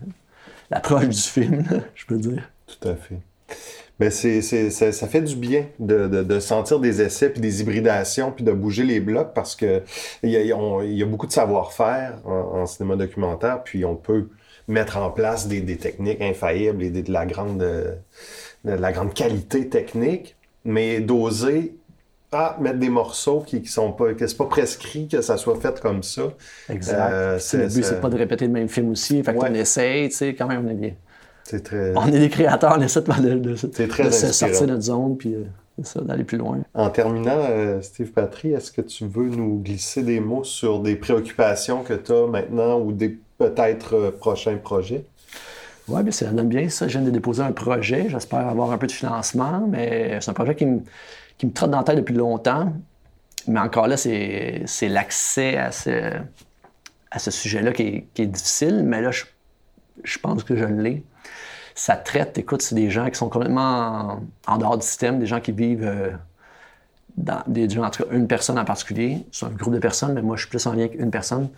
[0.71, 2.51] l'approche du film, là, je peux dire.
[2.67, 3.21] Tout à fait.
[3.99, 7.41] Ben c'est, c'est- ça, ça fait du bien de, de- de sentir des essais, puis
[7.41, 9.83] des hybridations, puis de bouger les blocs parce que
[10.23, 14.29] il y y a beaucoup de savoir-faire en, en cinéma documentaire, puis on peut
[14.69, 17.95] mettre en place des, des techniques infaillibles et des- de, la grande, de
[18.65, 21.75] la grande qualité technique, mais d'oser
[22.33, 25.59] ah, mettre des morceaux qui, qui sont pas, que c'est pas prescrit que ça soit
[25.59, 26.35] fait comme ça.
[26.69, 27.11] Exact.
[27.13, 29.23] Euh, le but, c'est- pas de répéter le même film aussi.
[29.23, 29.39] Fait Ouais.
[29.49, 30.95] qu'on essaye, tu sais, quand même, on est des,
[31.49, 31.93] C'est très...
[31.95, 35.17] on est des créateurs, on essaie de, de, de- très de sortir de notre zone,
[35.17, 35.45] puis euh,
[35.85, 36.59] ça, d'aller plus loin.
[36.75, 40.97] En terminant, euh, Steve Patry, est-ce que tu veux nous glisser des mots sur des
[40.97, 45.05] préoccupations que tu as maintenant ou des peut-être euh, prochains projets?
[45.87, 46.89] Oui, bien, ça donne bien ça.
[46.89, 48.09] Je viens de déposer un projet.
[48.09, 50.81] J'espère avoir un peu de financement, mais c'est un projet qui me,
[51.39, 52.73] qui me trotte dans la tête depuis longtemps.
[53.47, 56.11] Mais encore là, c'est c'est l'accès à ce,
[57.13, 59.27] à ce sujet-là qui est, qui est difficile, mais là, je,
[60.03, 61.05] je pense que je l'ai.
[61.77, 65.41] Ça traite, écoute, c'est des gens qui sont complètement en, dehors du système, des gens
[65.41, 66.11] qui vivent euh,
[67.19, 70.23] dans des en tout cas une personne en particulier, c'est un groupe de personnes, mais
[70.23, 71.51] moi je suis plus en lien avec une personne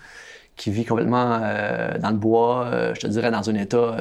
[0.56, 3.96] qui vit complètement euh, dans le bois, euh, je te dirais dans un état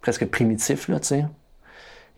[0.00, 1.24] presque primitif, là, tu sais.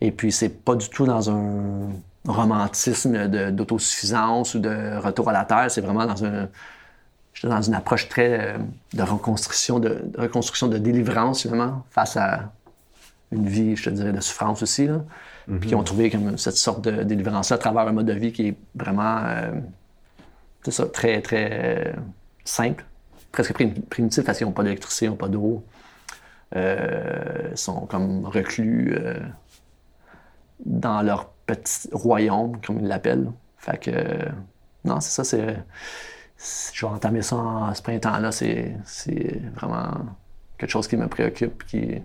[0.01, 1.91] Et puis c'est pas du tout dans un
[2.27, 6.49] romantisme d'autosuffisance ou de retour à la terre, c'est vraiment dans un
[7.35, 8.55] j'étais dans une approche très
[8.93, 12.51] de reconstruction, de, de reconstruction de délivrance finalement face à
[13.31, 14.87] une vie, je te dirais, de souffrance aussi.
[14.87, 15.03] Là.
[15.59, 18.31] Puis qui ont trouvé comme cette sorte de délivrance à travers un mode de vie
[18.31, 19.51] qui est vraiment euh,
[20.63, 21.93] c'est ça, très, très euh,
[22.43, 22.83] simple,
[23.31, 25.63] presque prim- primitif parce qu'ils n'ont pas d'électricité, ils n'ont pas d'eau.
[26.55, 28.97] Euh, ils sont comme reclus
[30.65, 33.31] dans leur petit royaume, comme ils l'appellent.
[33.57, 33.91] Fait que,
[34.83, 35.57] non, c'est ça, c'est.
[36.73, 38.31] Je vais entamer ça en ce printemps-là.
[38.31, 39.91] C'est c'est vraiment
[40.57, 41.65] quelque chose qui me préoccupe.
[41.65, 42.01] Qui,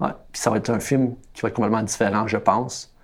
[0.00, 0.10] ouais.
[0.32, 2.94] Puis ça va être un film qui va être complètement différent, je pense.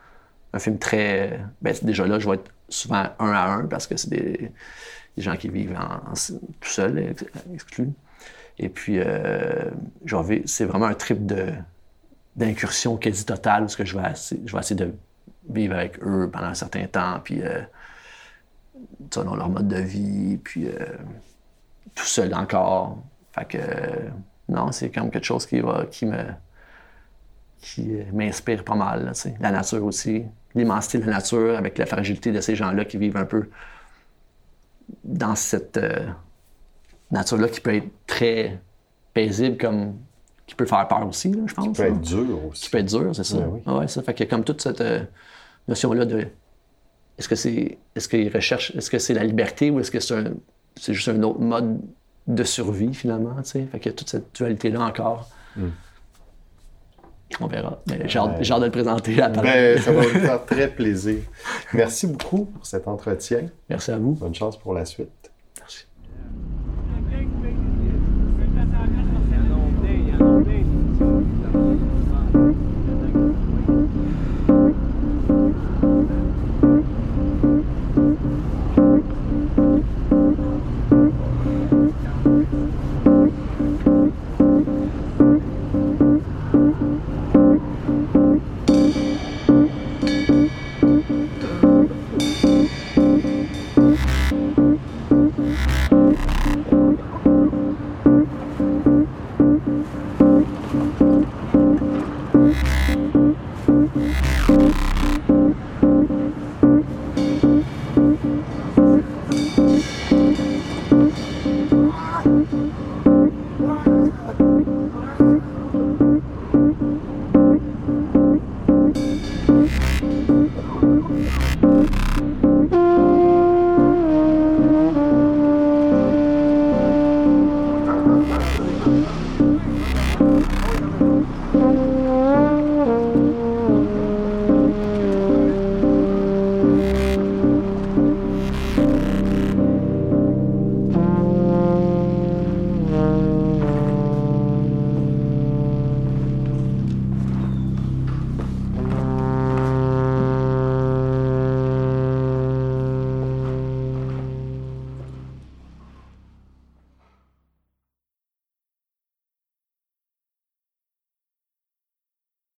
[0.53, 1.40] Un film très.
[1.62, 4.53] Ben, déjà là, je vais être souvent un à un parce que c'est des,
[5.16, 7.92] gens qui vivent en, tout seuls, ex- exclus.
[8.59, 9.70] Et puis, euh,
[10.47, 11.18] c'est vraiment un trip
[12.36, 14.95] d'incursion quasi totale parce que je vais, essayer, je vais de
[15.49, 17.61] vivre avec eux pendant un certain temps, puis euh,
[19.11, 20.86] dans leur mode de vie, puis euh,
[21.95, 22.99] tout seul encore.
[23.32, 23.59] Fait que,
[24.49, 26.24] non, c'est comme quelque chose qui, va, qui me
[27.65, 29.07] qui euh, m'inspire pas mal.
[29.07, 30.23] là, la nature aussi,
[30.55, 33.49] l'immensité de la nature avec la fragilité de ces gens-là qui vivent un peu
[35.03, 36.07] dans cette euh,
[37.11, 38.61] nature-là qui peut être très
[39.15, 39.95] paisible comme
[40.47, 41.75] qui peut faire peur aussi, là, je pense.
[41.75, 42.65] Ça peut être dur aussi.
[42.65, 43.39] Qui peut être dur, c'est ça.
[43.39, 43.73] Ben oui.
[43.73, 45.03] Ouais, ça fait a comme toute cette euh,
[45.67, 46.27] notion-là de
[47.17, 50.15] est-ce que c'est est-ce qu'ils recherchent est-ce que c'est la liberté ou est-ce que c'est
[50.15, 50.35] un
[50.77, 51.81] c'est juste un autre mode
[52.27, 53.67] de survie finalement, tu sais.
[53.73, 55.31] Fait qu'il y a toute cette dualité-là encore.
[55.57, 55.69] Hmm.
[57.41, 57.80] On verra.
[57.89, 61.18] Mais j'ai hâte, de le présenter à Ben, ça va me faire très plaisir.
[61.72, 63.49] Merci beaucoup pour cet entretien.
[63.68, 64.12] Merci à vous.
[64.12, 65.32] Bonne chance pour la suite.